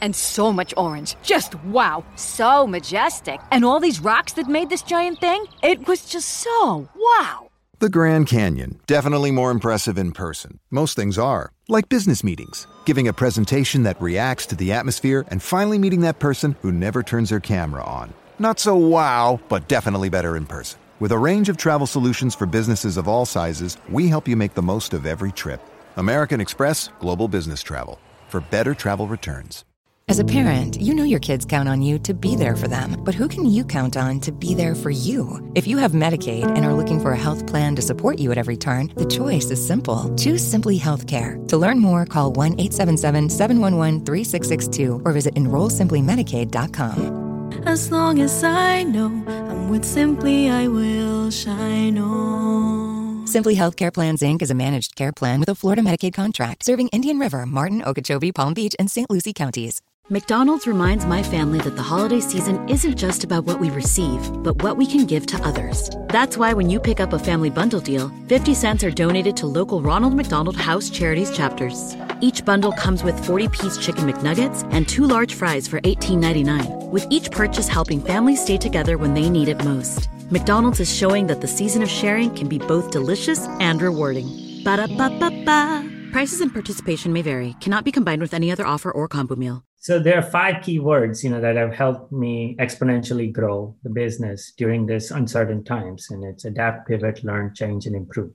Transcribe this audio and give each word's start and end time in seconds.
And 0.00 0.14
so 0.14 0.52
much 0.52 0.74
orange. 0.76 1.16
Just 1.22 1.54
wow. 1.64 2.04
So 2.16 2.66
majestic. 2.66 3.40
And 3.50 3.64
all 3.64 3.80
these 3.80 4.00
rocks 4.00 4.34
that 4.34 4.48
made 4.48 4.70
this 4.70 4.82
giant 4.82 5.20
thing? 5.20 5.44
It 5.62 5.86
was 5.86 6.04
just 6.04 6.28
so 6.28 6.88
wow. 6.96 7.50
The 7.80 7.88
Grand 7.88 8.26
Canyon. 8.26 8.80
Definitely 8.88 9.30
more 9.30 9.52
impressive 9.52 9.98
in 9.98 10.10
person. 10.10 10.58
Most 10.68 10.96
things 10.96 11.16
are. 11.16 11.52
Like 11.68 11.88
business 11.88 12.24
meetings. 12.24 12.66
Giving 12.84 13.06
a 13.06 13.12
presentation 13.12 13.84
that 13.84 14.02
reacts 14.02 14.46
to 14.46 14.56
the 14.56 14.72
atmosphere 14.72 15.24
and 15.28 15.40
finally 15.40 15.78
meeting 15.78 16.00
that 16.00 16.18
person 16.18 16.56
who 16.60 16.72
never 16.72 17.04
turns 17.04 17.30
their 17.30 17.38
camera 17.38 17.84
on. 17.84 18.12
Not 18.40 18.58
so 18.58 18.74
wow, 18.74 19.38
but 19.48 19.68
definitely 19.68 20.08
better 20.08 20.36
in 20.36 20.46
person. 20.46 20.80
With 20.98 21.12
a 21.12 21.18
range 21.18 21.48
of 21.48 21.56
travel 21.56 21.86
solutions 21.86 22.34
for 22.34 22.46
businesses 22.46 22.96
of 22.96 23.06
all 23.06 23.24
sizes, 23.24 23.76
we 23.88 24.08
help 24.08 24.26
you 24.26 24.36
make 24.36 24.54
the 24.54 24.62
most 24.62 24.92
of 24.92 25.06
every 25.06 25.30
trip. 25.30 25.60
American 25.96 26.40
Express 26.40 26.88
Global 26.98 27.28
Business 27.28 27.62
Travel. 27.62 28.00
For 28.28 28.40
better 28.40 28.74
travel 28.74 29.06
returns. 29.06 29.64
As 30.08 30.18
a 30.18 30.24
parent, 30.24 30.80
you 30.80 30.94
know 30.94 31.04
your 31.04 31.20
kids 31.20 31.44
count 31.44 31.68
on 31.68 31.82
you 31.82 31.98
to 31.98 32.14
be 32.14 32.34
there 32.34 32.56
for 32.56 32.66
them. 32.66 32.96
But 33.04 33.14
who 33.14 33.28
can 33.28 33.44
you 33.44 33.62
count 33.62 33.94
on 33.94 34.20
to 34.20 34.32
be 34.32 34.54
there 34.54 34.74
for 34.74 34.88
you? 34.88 35.52
If 35.54 35.66
you 35.66 35.76
have 35.76 35.92
Medicaid 35.92 36.50
and 36.56 36.64
are 36.64 36.72
looking 36.72 36.98
for 36.98 37.12
a 37.12 37.18
health 37.18 37.46
plan 37.46 37.76
to 37.76 37.82
support 37.82 38.18
you 38.18 38.32
at 38.32 38.38
every 38.38 38.56
turn, 38.56 38.90
the 38.96 39.04
choice 39.04 39.50
is 39.50 39.64
simple. 39.64 40.10
Choose 40.16 40.42
Simply 40.42 40.78
Healthcare. 40.78 41.46
To 41.48 41.58
learn 41.58 41.80
more, 41.80 42.06
call 42.06 42.32
1 42.32 42.58
877 42.58 43.28
711 43.28 44.06
3662 44.06 45.02
or 45.04 45.12
visit 45.12 45.34
enrollsimplymedicaid.com. 45.34 47.64
As 47.66 47.90
long 47.90 48.20
as 48.20 48.42
I 48.42 48.84
know 48.84 49.12
I'm 49.26 49.68
with 49.68 49.84
Simply, 49.84 50.48
I 50.48 50.68
will 50.68 51.30
shine 51.30 51.98
on. 51.98 53.26
Simply 53.26 53.56
Healthcare 53.56 53.92
Plans 53.92 54.22
Inc. 54.22 54.40
is 54.40 54.50
a 54.50 54.54
managed 54.54 54.96
care 54.96 55.12
plan 55.12 55.38
with 55.38 55.50
a 55.50 55.54
Florida 55.54 55.82
Medicaid 55.82 56.14
contract 56.14 56.64
serving 56.64 56.88
Indian 56.88 57.18
River, 57.18 57.44
Martin, 57.44 57.82
Okeechobee, 57.82 58.32
Palm 58.32 58.54
Beach, 58.54 58.74
and 58.78 58.90
St. 58.90 59.10
Lucie 59.10 59.34
counties. 59.34 59.82
McDonald's 60.10 60.66
reminds 60.66 61.04
my 61.04 61.22
family 61.22 61.58
that 61.58 61.76
the 61.76 61.82
holiday 61.82 62.18
season 62.18 62.66
isn't 62.66 62.96
just 62.96 63.24
about 63.24 63.44
what 63.44 63.60
we 63.60 63.68
receive, 63.68 64.18
but 64.42 64.62
what 64.62 64.78
we 64.78 64.86
can 64.86 65.04
give 65.04 65.26
to 65.26 65.44
others. 65.44 65.90
That's 66.08 66.38
why 66.38 66.54
when 66.54 66.70
you 66.70 66.80
pick 66.80 66.98
up 66.98 67.12
a 67.12 67.18
family 67.18 67.50
bundle 67.50 67.80
deal, 67.80 68.10
50 68.26 68.54
cents 68.54 68.82
are 68.82 68.90
donated 68.90 69.36
to 69.36 69.46
local 69.46 69.82
Ronald 69.82 70.14
McDonald 70.14 70.56
House 70.56 70.88
Charities 70.88 71.30
chapters. 71.30 71.94
Each 72.22 72.42
bundle 72.42 72.72
comes 72.72 73.04
with 73.04 73.22
40 73.22 73.48
piece 73.48 73.76
chicken 73.76 74.10
McNuggets 74.10 74.66
and 74.72 74.88
two 74.88 75.04
large 75.04 75.34
fries 75.34 75.68
for 75.68 75.78
$18.99, 75.82 76.88
with 76.88 77.06
each 77.10 77.30
purchase 77.30 77.68
helping 77.68 78.00
families 78.00 78.42
stay 78.42 78.56
together 78.56 78.96
when 78.96 79.12
they 79.12 79.28
need 79.28 79.48
it 79.48 79.62
most. 79.62 80.08
McDonald's 80.30 80.80
is 80.80 80.90
showing 80.90 81.26
that 81.26 81.42
the 81.42 81.46
season 81.46 81.82
of 81.82 81.90
sharing 81.90 82.34
can 82.34 82.48
be 82.48 82.58
both 82.58 82.90
delicious 82.90 83.46
and 83.60 83.82
rewarding. 83.82 84.26
Ba 84.64 84.78
da 84.78 84.86
ba 84.86 85.10
ba 85.20 85.30
ba. 85.44 85.90
Prices 86.12 86.40
and 86.40 86.50
participation 86.50 87.12
may 87.12 87.20
vary, 87.20 87.56
cannot 87.60 87.84
be 87.84 87.92
combined 87.92 88.22
with 88.22 88.32
any 88.32 88.50
other 88.50 88.66
offer 88.66 88.90
or 88.90 89.06
combo 89.06 89.36
meal. 89.36 89.67
So 89.80 90.00
there 90.00 90.18
are 90.18 90.22
five 90.22 90.62
key 90.62 90.80
words, 90.80 91.22
you 91.22 91.30
know, 91.30 91.40
that 91.40 91.54
have 91.54 91.72
helped 91.72 92.10
me 92.10 92.56
exponentially 92.58 93.32
grow 93.32 93.76
the 93.84 93.90
business 93.90 94.52
during 94.56 94.86
this 94.86 95.12
uncertain 95.12 95.62
times, 95.62 96.10
and 96.10 96.24
it's 96.24 96.44
adapt, 96.44 96.88
pivot, 96.88 97.22
learn, 97.22 97.54
change, 97.54 97.86
and 97.86 97.94
improve. 97.94 98.32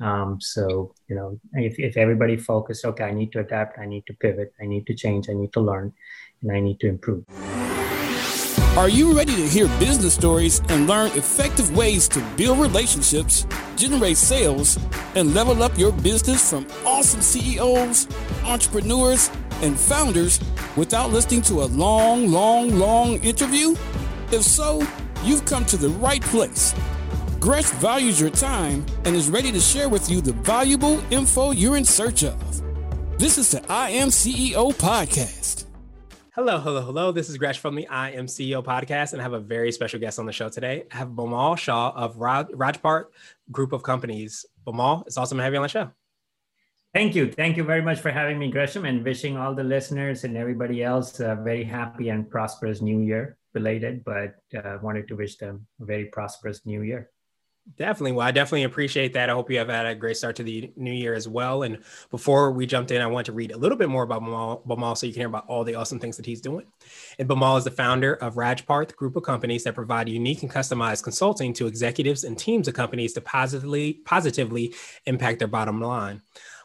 Um, 0.00 0.40
so 0.40 0.94
you 1.08 1.16
know, 1.16 1.40
if 1.54 1.78
if 1.78 1.96
everybody 1.96 2.36
focus, 2.36 2.84
okay, 2.84 3.04
I 3.04 3.12
need 3.12 3.32
to 3.32 3.40
adapt, 3.40 3.78
I 3.78 3.86
need 3.86 4.04
to 4.08 4.14
pivot, 4.14 4.52
I 4.60 4.66
need 4.66 4.86
to 4.86 4.94
change, 4.94 5.30
I 5.30 5.32
need 5.32 5.54
to 5.54 5.60
learn, 5.60 5.92
and 6.42 6.52
I 6.52 6.60
need 6.60 6.80
to 6.80 6.88
improve. 6.88 7.24
Are 8.76 8.88
you 8.88 9.16
ready 9.16 9.36
to 9.36 9.48
hear 9.48 9.68
business 9.78 10.14
stories 10.14 10.60
and 10.68 10.88
learn 10.88 11.12
effective 11.12 11.74
ways 11.76 12.08
to 12.08 12.20
build 12.36 12.58
relationships, 12.58 13.46
generate 13.76 14.16
sales, 14.16 14.78
and 15.14 15.32
level 15.32 15.62
up 15.62 15.78
your 15.78 15.92
business 15.92 16.50
from 16.50 16.66
awesome 16.84 17.22
CEOs, 17.22 18.08
entrepreneurs? 18.44 19.30
And 19.64 19.78
founders 19.78 20.38
without 20.76 21.10
listening 21.10 21.42
to 21.42 21.62
a 21.62 21.66
long, 21.66 22.30
long, 22.30 22.78
long 22.78 23.14
interview? 23.24 23.74
If 24.30 24.42
so, 24.42 24.86
you've 25.22 25.44
come 25.46 25.64
to 25.66 25.76
the 25.76 25.88
right 25.88 26.22
place. 26.22 26.74
Gresh 27.40 27.70
values 27.72 28.20
your 28.20 28.30
time 28.30 28.84
and 29.04 29.16
is 29.16 29.28
ready 29.28 29.50
to 29.50 29.60
share 29.60 29.88
with 29.88 30.10
you 30.10 30.20
the 30.20 30.32
valuable 30.32 31.02
info 31.10 31.50
you're 31.50 31.76
in 31.76 31.84
search 31.84 32.22
of. 32.22 32.38
This 33.18 33.38
is 33.38 33.50
the 33.50 33.64
I 33.72 33.90
Am 33.90 34.08
CEO 34.08 34.72
podcast. 34.74 35.64
Hello, 36.34 36.58
hello, 36.58 36.80
hello. 36.82 37.12
This 37.12 37.28
is 37.30 37.38
Gresh 37.38 37.58
from 37.58 37.74
the 37.74 37.86
I 37.88 38.10
Am 38.10 38.26
CEO 38.26 38.62
podcast, 38.62 39.12
and 39.12 39.22
I 39.22 39.24
have 39.24 39.34
a 39.34 39.40
very 39.40 39.70
special 39.72 40.00
guest 40.00 40.18
on 40.18 40.26
the 40.26 40.32
show 40.32 40.48
today. 40.48 40.84
I 40.92 40.96
have 40.96 41.08
Bimal 41.08 41.56
Shah 41.56 41.90
of 41.90 42.16
Raj- 42.16 42.48
Rajparth 42.48 43.04
Group 43.52 43.72
of 43.72 43.82
Companies. 43.82 44.44
Bimal, 44.66 45.06
it's 45.06 45.16
awesome 45.16 45.38
to 45.38 45.44
have 45.44 45.52
you 45.52 45.58
on 45.58 45.62
the 45.62 45.68
show. 45.68 45.90
Thank 46.94 47.16
you. 47.16 47.32
Thank 47.32 47.56
you 47.56 47.64
very 47.64 47.82
much 47.82 47.98
for 47.98 48.12
having 48.12 48.38
me, 48.38 48.52
Gresham, 48.52 48.84
and 48.84 49.04
wishing 49.04 49.36
all 49.36 49.52
the 49.52 49.64
listeners 49.64 50.22
and 50.22 50.36
everybody 50.36 50.84
else 50.84 51.18
a 51.18 51.34
very 51.34 51.64
happy 51.64 52.08
and 52.08 52.30
prosperous 52.30 52.80
new 52.80 53.00
year 53.00 53.36
belated, 53.52 54.04
but 54.04 54.36
uh, 54.56 54.78
wanted 54.80 55.08
to 55.08 55.16
wish 55.16 55.36
them 55.36 55.66
a 55.80 55.84
very 55.84 56.04
prosperous 56.04 56.64
new 56.64 56.82
year. 56.82 57.10
Definitely. 57.78 58.12
Well, 58.12 58.26
I 58.26 58.30
definitely 58.30 58.64
appreciate 58.64 59.14
that. 59.14 59.30
I 59.30 59.32
hope 59.32 59.50
you 59.50 59.56
have 59.58 59.70
had 59.70 59.86
a 59.86 59.94
great 59.94 60.18
start 60.18 60.36
to 60.36 60.42
the 60.42 60.70
new 60.76 60.92
year 60.92 61.14
as 61.14 61.26
well. 61.26 61.62
And 61.62 61.78
before 62.10 62.52
we 62.52 62.66
jumped 62.66 62.90
in, 62.90 63.00
I 63.00 63.06
want 63.06 63.26
to 63.26 63.32
read 63.32 63.52
a 63.52 63.56
little 63.56 63.78
bit 63.78 63.88
more 63.88 64.02
about 64.02 64.22
Bimal, 64.22 64.66
Bimal 64.66 64.96
so 64.96 65.06
you 65.06 65.14
can 65.14 65.20
hear 65.20 65.28
about 65.28 65.46
all 65.48 65.64
the 65.64 65.74
awesome 65.74 65.98
things 65.98 66.18
that 66.18 66.26
he's 66.26 66.42
doing. 66.42 66.66
And 67.18 67.26
Bimal 67.26 67.56
is 67.56 67.64
the 67.64 67.70
founder 67.70 68.14
of 68.14 68.34
Rajparth 68.34 68.94
group 68.96 69.16
of 69.16 69.22
companies 69.22 69.64
that 69.64 69.74
provide 69.74 70.10
unique 70.10 70.42
and 70.42 70.52
customized 70.52 71.02
consulting 71.02 71.54
to 71.54 71.66
executives 71.66 72.22
and 72.22 72.38
teams 72.38 72.68
of 72.68 72.74
companies 72.74 73.14
to 73.14 73.22
positively 73.22 73.94
positively 74.04 74.74
impact 75.06 75.38
their 75.38 75.48
bottom 75.48 75.80
line. 75.80 76.20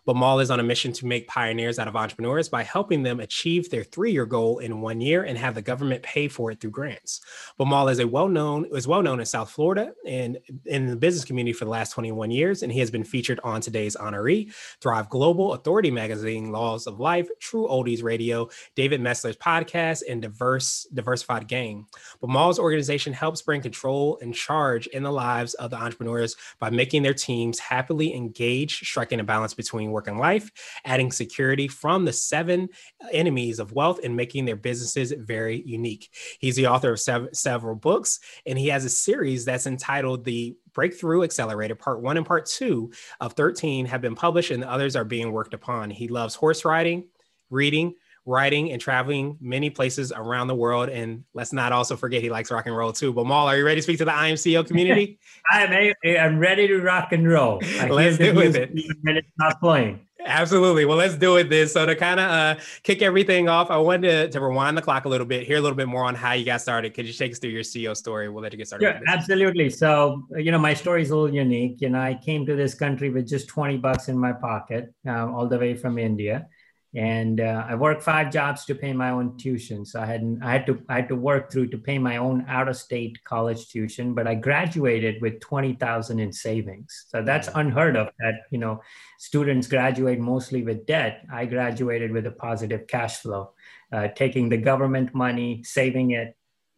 Bimal 0.07 0.41
is 0.41 0.51
on 0.51 0.59
a 0.59 0.63
mission 0.63 0.91
to 0.93 1.05
make 1.05 1.27
pioneers 1.27 1.79
out 1.79 1.87
of 1.87 1.95
entrepreneurs 1.95 2.49
by 2.49 2.63
helping 2.63 3.03
them 3.03 3.19
achieve 3.19 3.69
their 3.69 3.83
three-year 3.83 4.25
goal 4.25 4.59
in 4.59 4.81
one 4.81 5.01
year 5.01 5.23
and 5.23 5.37
have 5.37 5.55
the 5.55 5.61
government 5.61 6.03
pay 6.03 6.27
for 6.27 6.51
it 6.51 6.59
through 6.59 6.71
grants. 6.71 7.21
Bimal 7.59 7.91
is 7.91 7.99
a 7.99 8.07
well-known 8.07 8.67
is 8.73 8.87
well 8.87 9.01
known 9.01 9.19
in 9.19 9.25
South 9.25 9.51
Florida 9.51 9.91
and 10.05 10.37
in 10.65 10.87
the 10.87 10.95
business 10.95 11.25
community 11.25 11.53
for 11.53 11.65
the 11.65 11.71
last 11.71 11.91
21 11.91 12.31
years, 12.31 12.63
and 12.63 12.71
he 12.71 12.79
has 12.79 12.91
been 12.91 13.03
featured 13.03 13.39
on 13.43 13.61
today's 13.61 13.95
honoree, 13.95 14.53
Thrive 14.81 15.09
Global, 15.09 15.53
Authority 15.53 15.91
Magazine, 15.91 16.51
Laws 16.51 16.87
of 16.87 16.99
Life, 16.99 17.27
True 17.39 17.67
Oldies 17.67 18.03
Radio, 18.03 18.49
David 18.75 19.01
Messler's 19.01 19.37
podcast, 19.37 20.03
and 20.09 20.21
Diverse 20.21 20.87
Diversified 20.93 21.47
Gang. 21.47 21.85
Bimal's 22.21 22.59
organization 22.59 23.13
helps 23.13 23.41
bring 23.41 23.61
control 23.61 24.17
and 24.21 24.33
charge 24.33 24.87
in 24.87 25.03
the 25.03 25.11
lives 25.11 25.53
of 25.55 25.71
the 25.71 25.77
entrepreneurs 25.77 26.35
by 26.59 26.69
making 26.69 27.03
their 27.03 27.13
teams 27.13 27.59
happily 27.59 28.13
engaged, 28.13 28.85
striking 28.85 29.19
a 29.19 29.23
balance 29.23 29.53
between 29.53 29.88
work 29.91 30.07
and 30.07 30.19
life, 30.19 30.51
adding 30.85 31.11
security 31.11 31.67
from 31.67 32.05
the 32.05 32.13
seven 32.13 32.69
enemies 33.11 33.59
of 33.59 33.73
wealth 33.73 33.99
and 34.03 34.15
making 34.15 34.45
their 34.45 34.55
businesses 34.55 35.11
very 35.17 35.61
unique. 35.65 36.09
He's 36.39 36.55
the 36.55 36.67
author 36.67 36.93
of 36.93 36.99
sev- 36.99 37.29
several 37.33 37.75
books, 37.75 38.19
and 38.45 38.57
he 38.57 38.67
has 38.67 38.85
a 38.85 38.89
series 38.89 39.45
that's 39.45 39.67
entitled 39.67 40.23
The 40.25 40.55
Breakthrough 40.73 41.23
Accelerator. 41.23 41.75
Part 41.75 42.01
one 42.01 42.17
and 42.17 42.25
part 42.25 42.45
two 42.45 42.91
of 43.19 43.33
13 43.33 43.85
have 43.85 44.01
been 44.01 44.15
published, 44.15 44.51
and 44.51 44.63
the 44.63 44.71
others 44.71 44.95
are 44.95 45.05
being 45.05 45.31
worked 45.31 45.53
upon. 45.53 45.89
He 45.89 46.07
loves 46.07 46.35
horse 46.35 46.65
riding, 46.65 47.07
reading, 47.49 47.95
writing 48.29 48.71
and 48.71 48.79
traveling 48.79 49.35
many 49.41 49.69
places 49.69 50.13
around 50.15 50.47
the 50.47 50.55
world. 50.55 50.87
And 50.89 51.23
let's 51.33 51.51
not 51.51 51.71
also 51.71 51.95
forget 51.97 52.21
he 52.21 52.29
likes 52.29 52.51
rock 52.51 52.67
and 52.67 52.77
roll 52.77 52.93
too. 52.93 53.11
Bimal, 53.11 53.45
are 53.45 53.57
you 53.57 53.65
ready 53.65 53.79
to 53.79 53.81
speak 53.81 53.97
to 53.97 54.05
the 54.05 54.11
IMCEO 54.11 54.67
community? 54.67 55.19
I'm, 55.51 55.93
I'm 56.05 56.39
ready 56.39 56.67
to 56.67 56.79
rock 56.79 57.11
and 57.11 57.27
roll. 57.27 57.59
let's 57.89 58.17
do 58.17 58.35
with 58.35 58.55
it. 58.55 58.69
And 58.69 59.17
it's 59.17 59.27
not 59.37 59.59
playing. 59.59 60.01
Absolutely. 60.23 60.85
Well, 60.85 60.97
let's 60.97 61.15
do 61.15 61.37
it 61.37 61.49
then. 61.49 61.67
So 61.67 61.85
to 61.85 61.95
kind 61.95 62.19
of 62.19 62.29
uh, 62.29 62.55
kick 62.83 63.01
everything 63.01 63.47
off, 63.47 63.71
I 63.71 63.77
wanted 63.77 64.01
to, 64.01 64.29
to, 64.29 64.41
rewind 64.41 64.77
the 64.77 64.81
clock 64.81 65.05
a 65.05 65.09
little 65.09 65.25
bit, 65.25 65.47
hear 65.47 65.57
a 65.57 65.61
little 65.61 65.77
bit 65.77 65.87
more 65.87 66.03
on 66.03 66.13
how 66.13 66.33
you 66.33 66.43
got 66.43 66.61
started. 66.61 66.93
Could 66.93 67.07
you 67.07 67.13
take 67.13 67.31
us 67.31 67.39
through 67.39 67.51
your 67.51 67.63
CEO 67.63 67.95
story? 67.95 68.27
We'll 68.29 68.43
let 68.43 68.51
you 68.51 68.57
get 68.57 68.67
started. 68.67 68.85
Yeah, 68.85 68.99
absolutely. 69.07 69.69
So, 69.69 70.27
you 70.35 70.51
know, 70.51 70.59
my 70.59 70.73
story 70.73 71.03
is 71.03 71.11
a 71.11 71.15
little 71.15 71.33
unique. 71.33 71.79
You 71.79 71.89
know, 71.89 72.01
I 72.01 72.19
came 72.21 72.45
to 72.47 72.55
this 72.55 72.73
country 72.73 73.09
with 73.09 73.29
just 73.29 73.47
20 73.47 73.77
bucks 73.77 74.09
in 74.09 74.17
my 74.17 74.33
pocket, 74.33 74.93
uh, 75.07 75.31
all 75.31 75.47
the 75.47 75.57
way 75.57 75.73
from 75.73 75.97
India 75.97 76.47
and 76.95 77.39
uh, 77.39 77.65
I 77.69 77.75
worked 77.75 78.01
five 78.01 78.31
jobs 78.31 78.65
to 78.65 78.73
pay 78.73 78.93
my 78.93 79.11
own 79.11 79.37
tuition. 79.37 79.85
So 79.85 80.01
I 80.01 80.05
had 80.05 80.39
I 80.41 80.51
had 80.51 80.65
to 80.65 80.81
I 80.89 80.95
had 80.95 81.09
to 81.09 81.15
work 81.15 81.51
through 81.51 81.67
to 81.67 81.77
pay 81.77 81.99
my 81.99 82.17
own 82.17 82.45
out 82.47 82.67
of 82.67 82.75
state 82.77 83.23
college 83.23 83.69
tuition. 83.69 84.15
But 84.15 84.25
I 84.25 84.35
graduated 84.35 85.21
with 85.21 85.39
twenty 85.39 85.73
thousand 85.73 86.19
in 86.19 86.33
savings. 86.33 87.05
So 87.09 87.21
that's 87.21 87.47
unheard 87.53 87.95
of. 87.95 88.09
That 88.19 88.41
you 88.49 88.57
know, 88.57 88.81
students 89.19 89.67
graduate 89.67 90.19
mostly 90.19 90.63
with 90.63 90.87
debt. 90.87 91.25
I 91.31 91.45
graduated 91.45 92.11
with 92.11 92.25
a 92.25 92.31
positive 92.31 92.87
cash 92.87 93.17
flow, 93.17 93.51
uh, 93.93 94.07
taking 94.15 94.49
the 94.49 94.57
government 94.57 95.13
money, 95.13 95.63
saving 95.63 96.11
it, 96.11 96.35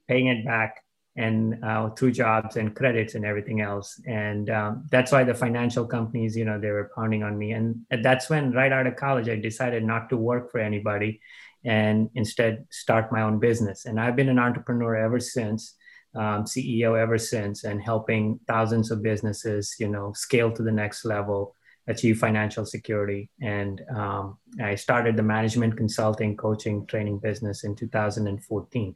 paying 0.10 0.28
it 0.28 0.46
back, 0.46 0.84
and 1.16 1.62
uh, 1.64 1.90
through 1.90 2.12
jobs 2.12 2.56
and 2.56 2.76
credits 2.76 3.16
and 3.16 3.26
everything 3.26 3.62
else. 3.62 4.00
And 4.06 4.50
um, 4.50 4.88
that's 4.90 5.12
why 5.12 5.24
the 5.24 5.34
financial 5.34 5.86
companies, 5.86 6.38
you 6.38 6.46
know, 6.46 6.60
they 6.60 6.72
were 6.72 6.92
pounding 6.96 7.24
on 7.24 7.38
me. 7.38 7.52
And 7.52 7.86
that's 8.02 8.30
when, 8.30 8.52
right 8.54 8.72
out 8.72 8.88
of 8.88 8.96
college, 8.96 9.28
I 9.28 9.36
decided 9.36 9.84
not 9.84 10.10
to 10.10 10.18
work 10.18 10.52
for 10.52 10.60
anybody 10.60 11.20
and 11.66 12.10
instead 12.16 12.66
start 12.72 13.12
my 13.12 13.22
own 13.22 13.40
business. 13.40 13.86
And 13.86 14.00
I've 14.00 14.16
been 14.16 14.30
an 14.30 14.40
entrepreneur 14.40 14.96
ever 14.96 15.20
since. 15.20 15.76
Um, 16.14 16.44
CEO 16.44 17.02
ever 17.02 17.18
since, 17.18 17.64
and 17.64 17.82
helping 17.82 18.38
thousands 18.46 18.92
of 18.92 19.02
businesses, 19.02 19.74
you 19.80 19.88
know, 19.88 20.12
scale 20.12 20.52
to 20.52 20.62
the 20.62 20.70
next 20.70 21.06
level 21.06 21.56
achieve 21.88 22.20
financial 22.20 22.66
security. 22.66 23.30
And 23.42 23.82
um, 23.96 24.38
I 24.62 24.76
started 24.76 25.16
the 25.16 25.24
management 25.24 25.78
consulting, 25.78 26.36
coaching, 26.38 26.86
training 26.86 27.20
business 27.20 27.64
in 27.64 27.76
2014. 27.76 28.96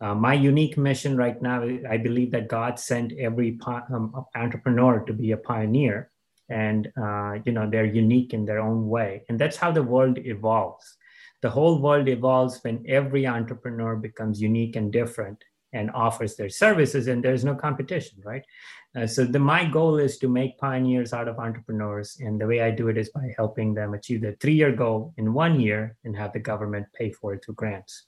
Uh, 0.00 0.14
my 0.14 0.34
unique 0.34 0.76
mission 0.76 1.16
right 1.16 1.40
now, 1.40 1.66
I 1.88 1.96
believe 1.96 2.30
that 2.32 2.48
God 2.48 2.78
sent 2.78 3.12
every 3.18 3.58
um, 3.66 4.26
entrepreneur 4.34 5.00
to 5.00 5.12
be 5.12 5.32
a 5.32 5.38
pioneer, 5.38 6.10
and 6.50 6.92
uh, 7.00 7.38
you 7.44 7.52
know 7.52 7.68
they're 7.68 7.86
unique 7.86 8.34
in 8.34 8.44
their 8.44 8.60
own 8.60 8.88
way, 8.88 9.24
and 9.28 9.38
that's 9.38 9.56
how 9.56 9.72
the 9.72 9.82
world 9.82 10.18
evolves. 10.18 10.96
The 11.40 11.50
whole 11.50 11.80
world 11.80 12.08
evolves 12.08 12.60
when 12.62 12.84
every 12.86 13.26
entrepreneur 13.26 13.96
becomes 13.96 14.40
unique 14.40 14.76
and 14.76 14.92
different 14.92 15.42
and 15.72 15.90
offers 15.92 16.36
their 16.36 16.50
services, 16.50 17.08
and 17.08 17.24
there's 17.24 17.44
no 17.44 17.54
competition, 17.54 18.20
right? 18.24 18.42
Uh, 18.96 19.06
so 19.06 19.24
the, 19.24 19.38
my 19.38 19.64
goal 19.64 19.98
is 19.98 20.18
to 20.18 20.28
make 20.28 20.58
pioneers 20.58 21.12
out 21.12 21.28
of 21.28 21.38
entrepreneurs, 21.38 22.18
and 22.20 22.40
the 22.40 22.46
way 22.46 22.60
I 22.60 22.70
do 22.70 22.88
it 22.88 22.98
is 22.98 23.10
by 23.10 23.32
helping 23.36 23.74
them 23.74 23.94
achieve 23.94 24.20
their 24.20 24.36
three-year 24.40 24.72
goal 24.72 25.14
in 25.16 25.32
one 25.32 25.58
year 25.58 25.96
and 26.04 26.16
have 26.16 26.32
the 26.32 26.38
government 26.38 26.86
pay 26.94 27.12
for 27.12 27.34
it 27.34 27.44
through 27.44 27.54
grants. 27.54 28.06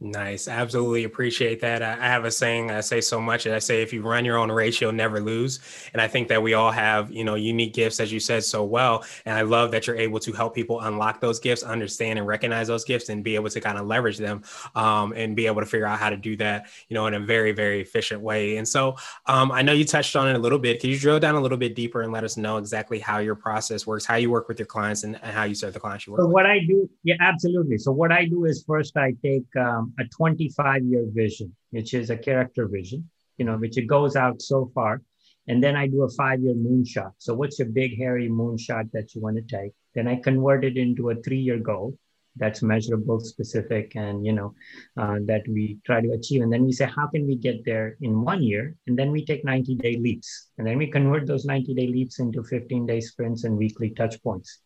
Nice. 0.00 0.46
Absolutely 0.46 1.02
appreciate 1.02 1.60
that. 1.62 1.82
I 1.82 1.96
have 1.96 2.24
a 2.24 2.30
saying 2.30 2.70
I 2.70 2.82
say 2.82 3.00
so 3.00 3.20
much. 3.20 3.46
And 3.46 3.54
I 3.54 3.58
say, 3.58 3.82
if 3.82 3.92
you 3.92 4.00
run 4.00 4.24
your 4.24 4.38
own 4.38 4.48
race, 4.48 4.80
you'll 4.80 4.92
never 4.92 5.18
lose. 5.18 5.58
And 5.92 6.00
I 6.00 6.06
think 6.06 6.28
that 6.28 6.40
we 6.40 6.54
all 6.54 6.70
have, 6.70 7.10
you 7.10 7.24
know, 7.24 7.34
unique 7.34 7.74
gifts, 7.74 7.98
as 7.98 8.12
you 8.12 8.20
said 8.20 8.44
so 8.44 8.62
well. 8.62 9.04
And 9.26 9.36
I 9.36 9.42
love 9.42 9.72
that 9.72 9.88
you're 9.88 9.96
able 9.96 10.20
to 10.20 10.32
help 10.32 10.54
people 10.54 10.82
unlock 10.82 11.20
those 11.20 11.40
gifts, 11.40 11.64
understand 11.64 12.16
and 12.16 12.28
recognize 12.28 12.68
those 12.68 12.84
gifts, 12.84 13.08
and 13.08 13.24
be 13.24 13.34
able 13.34 13.50
to 13.50 13.60
kind 13.60 13.76
of 13.76 13.88
leverage 13.88 14.18
them 14.18 14.44
um, 14.76 15.14
and 15.16 15.34
be 15.34 15.46
able 15.46 15.62
to 15.62 15.66
figure 15.66 15.86
out 15.86 15.98
how 15.98 16.10
to 16.10 16.16
do 16.16 16.36
that, 16.36 16.68
you 16.88 16.94
know, 16.94 17.08
in 17.08 17.14
a 17.14 17.20
very, 17.20 17.50
very 17.50 17.80
efficient 17.80 18.20
way. 18.20 18.58
And 18.58 18.68
so 18.68 18.94
um, 19.26 19.50
I 19.50 19.62
know 19.62 19.72
you 19.72 19.84
touched 19.84 20.14
on 20.14 20.28
it 20.28 20.36
a 20.36 20.38
little 20.38 20.60
bit. 20.60 20.80
Can 20.80 20.90
you 20.90 20.98
drill 20.98 21.18
down 21.18 21.34
a 21.34 21.40
little 21.40 21.58
bit 21.58 21.74
deeper 21.74 22.02
and 22.02 22.12
let 22.12 22.22
us 22.22 22.36
know 22.36 22.58
exactly 22.58 23.00
how 23.00 23.18
your 23.18 23.34
process 23.34 23.84
works, 23.84 24.06
how 24.06 24.14
you 24.14 24.30
work 24.30 24.46
with 24.46 24.60
your 24.60 24.66
clients, 24.66 25.02
and, 25.02 25.18
and 25.24 25.32
how 25.32 25.42
you 25.42 25.56
serve 25.56 25.74
the 25.74 25.80
clients 25.80 26.06
you 26.06 26.12
work 26.12 26.20
so 26.20 26.26
with? 26.26 26.34
What 26.34 26.46
I 26.46 26.60
do, 26.60 26.88
yeah, 27.02 27.16
absolutely. 27.18 27.78
So 27.78 27.90
what 27.90 28.12
I 28.12 28.26
do 28.26 28.44
is 28.44 28.62
first 28.64 28.96
I 28.96 29.12
take, 29.24 29.42
um, 29.56 29.87
a 29.98 30.04
25 30.04 30.84
year 30.84 31.04
vision, 31.08 31.54
which 31.70 31.94
is 31.94 32.10
a 32.10 32.16
character 32.16 32.66
vision, 32.68 33.08
you 33.36 33.44
know, 33.44 33.56
which 33.56 33.78
it 33.78 33.86
goes 33.86 34.16
out 34.16 34.42
so 34.42 34.70
far. 34.74 35.02
And 35.46 35.62
then 35.62 35.76
I 35.76 35.86
do 35.86 36.02
a 36.02 36.10
five 36.10 36.40
year 36.40 36.54
moonshot. 36.54 37.12
So, 37.18 37.34
what's 37.34 37.58
your 37.58 37.68
big, 37.68 37.96
hairy 37.96 38.28
moonshot 38.28 38.90
that 38.92 39.14
you 39.14 39.20
want 39.20 39.36
to 39.36 39.42
take? 39.42 39.72
Then 39.94 40.06
I 40.06 40.16
convert 40.16 40.64
it 40.64 40.76
into 40.76 41.10
a 41.10 41.16
three 41.22 41.40
year 41.40 41.58
goal 41.58 41.96
that's 42.38 42.62
measurable, 42.62 43.20
specific, 43.20 43.92
and 43.96 44.24
you 44.24 44.32
know 44.32 44.54
uh, 44.96 45.16
that 45.22 45.42
we 45.48 45.78
try 45.84 46.00
to 46.00 46.12
achieve. 46.12 46.42
And 46.42 46.52
then 46.52 46.64
we 46.64 46.72
say, 46.72 46.86
how 46.86 47.08
can 47.08 47.26
we 47.26 47.36
get 47.36 47.64
there 47.64 47.96
in 48.00 48.22
one 48.22 48.42
year? 48.42 48.76
And 48.86 48.98
then 48.98 49.10
we 49.10 49.24
take 49.24 49.44
90 49.44 49.74
day 49.76 49.96
leaps, 49.96 50.48
and 50.58 50.66
then 50.66 50.78
we 50.78 50.86
convert 50.86 51.26
those 51.26 51.44
90 51.44 51.74
day 51.74 51.88
leaps 51.88 52.18
into 52.20 52.42
15 52.42 52.86
day 52.86 53.00
sprints 53.00 53.44
and 53.44 53.56
weekly 53.56 53.90
touch 53.90 54.22
points. 54.22 54.60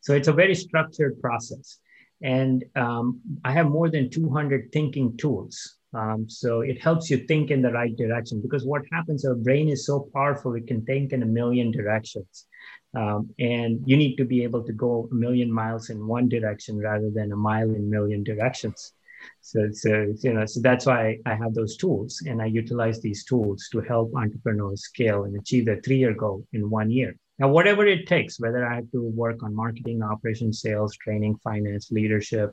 So 0.00 0.14
it's 0.14 0.28
a 0.28 0.32
very 0.32 0.54
structured 0.54 1.20
process. 1.20 1.78
And 2.22 2.64
um, 2.76 3.20
I 3.44 3.52
have 3.52 3.66
more 3.66 3.90
than 3.90 4.10
200 4.10 4.70
thinking 4.72 5.16
tools. 5.16 5.78
Um, 5.94 6.26
so 6.28 6.60
it 6.62 6.80
helps 6.80 7.10
you 7.10 7.18
think 7.18 7.50
in 7.50 7.60
the 7.60 7.72
right 7.72 7.94
direction 7.96 8.40
because 8.40 8.64
what 8.64 8.82
happens, 8.92 9.26
our 9.26 9.34
brain 9.34 9.68
is 9.68 9.84
so 9.84 10.08
powerful, 10.14 10.54
it 10.54 10.66
can 10.66 10.84
think 10.84 11.12
in 11.12 11.22
a 11.22 11.26
million 11.26 11.70
directions. 11.70 12.46
Um, 12.94 13.30
and 13.38 13.82
you 13.86 13.96
need 13.96 14.16
to 14.16 14.24
be 14.24 14.42
able 14.42 14.64
to 14.64 14.72
go 14.72 15.08
a 15.10 15.14
million 15.14 15.52
miles 15.52 15.90
in 15.90 16.06
one 16.06 16.28
direction 16.28 16.78
rather 16.78 17.10
than 17.10 17.32
a 17.32 17.36
mile 17.36 17.70
in 17.70 17.90
million 17.90 18.22
directions. 18.22 18.92
So, 19.40 19.68
so 19.72 20.14
you 20.20 20.32
know, 20.32 20.46
so 20.46 20.60
that's 20.60 20.86
why 20.86 21.18
I 21.26 21.34
have 21.34 21.54
those 21.54 21.76
tools, 21.76 22.22
and 22.26 22.42
I 22.42 22.46
utilize 22.46 23.00
these 23.00 23.24
tools 23.24 23.68
to 23.72 23.80
help 23.80 24.12
entrepreneurs 24.14 24.82
scale 24.82 25.24
and 25.24 25.36
achieve 25.36 25.66
their 25.66 25.80
three-year 25.80 26.14
goal 26.14 26.44
in 26.52 26.68
one 26.68 26.90
year. 26.90 27.16
Now, 27.38 27.48
whatever 27.48 27.86
it 27.86 28.06
takes, 28.06 28.38
whether 28.38 28.66
I 28.66 28.76
have 28.76 28.90
to 28.92 29.02
work 29.02 29.42
on 29.42 29.54
marketing, 29.54 30.02
operations, 30.02 30.60
sales, 30.60 30.96
training, 30.96 31.36
finance, 31.42 31.90
leadership, 31.90 32.52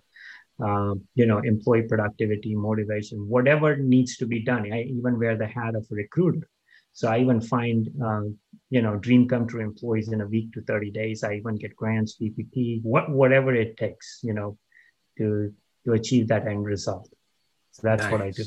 um, 0.60 1.02
you 1.16 1.26
know, 1.26 1.40
employee 1.40 1.84
productivity, 1.84 2.56
motivation, 2.56 3.20
whatever 3.28 3.78
needs 3.78 4.18
to 4.18 4.26
be 4.26 4.44
done. 4.44 4.72
I 4.72 4.84
even 4.84 5.20
wear 5.20 5.38
the 5.38 5.48
hat 5.48 5.76
of 5.76 5.86
a 5.92 5.96
recruiter. 5.96 6.48
So 6.92 7.08
I 7.08 7.20
even 7.20 7.40
find, 7.40 7.88
uh, 8.04 8.22
you 8.70 8.82
know, 8.82 8.98
dream 8.98 9.28
come 9.28 9.48
true 9.48 9.62
employees 9.62 10.12
in 10.12 10.22
a 10.22 10.28
week 10.28 10.52
to 10.54 10.62
30 10.62 10.92
days. 10.92 11.24
I 11.24 11.36
even 11.36 11.56
get 11.56 11.76
grants, 11.76 12.18
PPP, 12.20 12.82
what, 12.84 13.10
whatever 13.10 13.54
it 13.54 13.78
takes, 13.78 14.20
you 14.24 14.34
know, 14.34 14.58
to, 15.18 15.54
to 15.86 15.94
achieve 15.94 16.28
that 16.30 16.48
end 16.48 16.66
result. 16.66 17.10
So 17.72 17.82
that's 17.84 18.04
nice. 18.04 18.12
what 18.12 18.22
I 18.22 18.32
do. 18.32 18.44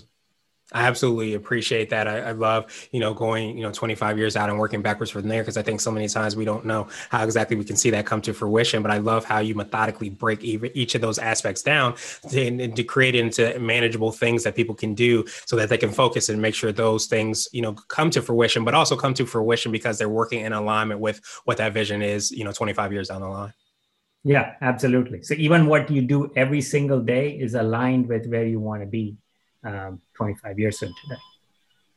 I 0.73 0.87
absolutely 0.87 1.35
appreciate 1.35 1.91
that. 1.91 2.09
I, 2.09 2.19
I, 2.21 2.33
love, 2.33 2.89
you 2.93 3.01
know, 3.01 3.13
going, 3.13 3.57
you 3.57 3.63
know, 3.63 3.71
25 3.71 4.17
years 4.19 4.37
out 4.37 4.49
and 4.49 4.59
working 4.59 4.81
backwards 4.83 5.11
from 5.11 5.29
there 5.29 5.43
because 5.43 5.57
I 5.57 5.63
think 5.63 5.81
so 5.81 5.91
many 5.91 6.09
times 6.09 6.35
we 6.35 6.45
don't 6.45 6.65
know 6.65 6.89
how 7.11 7.23
exactly 7.25 7.57
we 7.57 7.65
can 7.65 7.77
see 7.77 7.91
that 7.91 8.07
come 8.07 8.23
to 8.23 8.33
fruition. 8.33 8.83
But 8.83 8.91
I 8.91 8.99
love 8.99 9.25
how 9.25 9.39
you 9.41 9.55
methodically 9.55 10.09
break 10.09 10.43
each 10.43 10.95
of 10.95 11.01
those 11.01 11.19
aspects 11.19 11.63
down 11.63 11.95
to, 12.31 12.69
to 12.69 12.85
create 12.85 13.15
into 13.15 13.59
manageable 13.59 14.13
things 14.13 14.45
that 14.45 14.55
people 14.55 14.75
can 14.75 14.95
do 14.95 15.25
so 15.47 15.57
that 15.57 15.69
they 15.69 15.79
can 15.79 15.91
focus 15.91 16.29
and 16.29 16.41
make 16.41 16.55
sure 16.55 16.73
those 16.73 17.07
things, 17.07 17.49
you 17.53 17.63
know, 17.63 17.73
come 17.73 18.11
to 18.11 18.23
fruition, 18.23 18.65
but 18.65 18.75
also 18.75 18.97
come 18.97 19.15
to 19.15 19.27
fruition 19.27 19.73
because 19.73 19.99
they're 19.99 20.09
working 20.09 20.41
in 20.41 20.53
alignment 20.53 21.01
with 21.01 21.21
what 21.45 21.59
that 21.59 21.73
vision 21.73 22.03
is, 22.03 22.31
you 22.31 22.45
know, 22.45 22.53
25 22.53 22.93
years 22.93 23.09
down 23.09 23.21
the 23.21 23.29
line. 23.29 23.53
Yeah, 24.25 24.55
absolutely. 24.61 25.23
So 25.23 25.35
even 25.35 25.67
what 25.67 25.91
you 25.91 26.03
do 26.03 26.33
every 26.37 26.61
single 26.61 27.01
day 27.01 27.31
is 27.33 27.55
aligned 27.55 28.09
with 28.09 28.27
where 28.27 28.47
you 28.47 28.61
want 28.61 28.83
to 28.83 28.87
be 28.87 29.17
um, 29.65 30.01
25 30.15 30.59
years 30.59 30.79
from 30.79 30.95
today. 31.03 31.21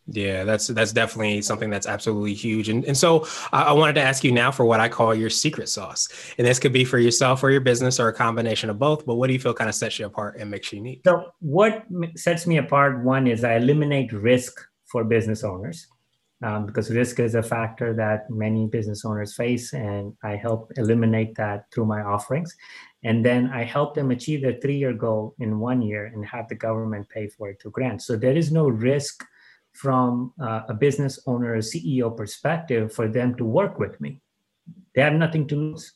Yeah, 0.08 0.44
that's 0.44 0.68
that's 0.68 0.94
definitely 0.94 1.42
something 1.42 1.72
that's 1.72 1.88
absolutely 1.88 2.36
huge. 2.36 2.70
And 2.70 2.86
and 2.86 2.96
so 2.96 3.26
I, 3.52 3.64
I, 3.64 3.72
wanted 3.72 3.94
to 3.94 4.02
ask 4.02 4.24
you 4.24 4.32
now 4.32 4.52
for 4.52 4.64
what 4.64 4.80
I 4.80 4.88
call 4.88 5.16
your 5.16 5.32
secret 5.32 5.68
sauce. 5.68 6.08
And 6.38 6.46
this 6.46 6.60
could 6.60 6.72
be 6.72 6.86
for 6.86 7.00
yourself 7.00 7.44
or 7.44 7.50
your 7.50 7.62
business 7.62 8.00
or 8.00 8.08
a 8.10 8.14
combination 8.14 8.70
of 8.70 8.78
both. 8.78 9.04
But 9.04 9.16
what 9.16 9.28
do 9.28 9.34
you 9.34 9.40
feel 9.40 9.56
kind 9.56 9.68
of 9.68 9.74
sets 9.74 9.98
you 9.98 10.06
apart 10.06 10.38
and 10.38 10.52
makes 10.52 10.72
you 10.72 10.78
unique? 10.78 11.02
So 11.06 11.32
what 11.40 11.86
sets 12.16 12.46
me 12.46 12.58
apart, 12.58 13.04
one 13.04 13.26
is 13.26 13.44
I 13.44 13.56
eliminate 13.56 14.14
risk 14.14 14.62
for 14.86 15.04
business 15.04 15.44
owners. 15.44 15.88
Um, 16.44 16.66
because 16.66 16.92
risk 16.92 17.20
is 17.20 17.34
a 17.34 17.42
factor 17.42 17.94
that 17.94 18.30
many 18.30 18.68
business 18.68 19.06
owners 19.06 19.34
face, 19.34 19.74
and 19.74 20.14
I 20.22 20.36
help 20.36 20.72
eliminate 20.76 21.34
that 21.36 21.72
through 21.74 21.86
my 21.86 22.02
offerings. 22.02 22.56
And 23.06 23.24
then 23.24 23.52
I 23.54 23.64
help 23.64 23.94
them 23.94 24.10
achieve 24.10 24.42
their 24.42 24.60
three 24.60 24.78
year 24.78 24.92
goal 24.92 25.36
in 25.38 25.60
one 25.60 25.84
year 25.84 26.08
and 26.08 26.26
have 26.26 26.48
the 26.50 26.56
government 26.56 27.08
pay 27.08 27.28
for 27.28 27.50
it 27.50 27.62
through 27.62 27.72
grants. 27.72 28.08
So 28.08 28.18
there 28.18 28.36
is 28.36 28.52
no 28.52 28.68
risk 28.68 29.24
from 29.74 30.34
uh, 30.42 30.62
a 30.70 30.74
business 30.74 31.20
owner 31.28 31.54
or 31.54 31.60
CEO 31.60 32.18
perspective 32.18 32.92
for 32.92 33.08
them 33.08 33.36
to 33.36 33.46
work 33.46 33.78
with 33.78 34.02
me. 34.02 34.22
They 34.96 35.04
have 35.04 35.14
nothing 35.14 35.48
to 35.50 35.56
lose. 35.56 35.94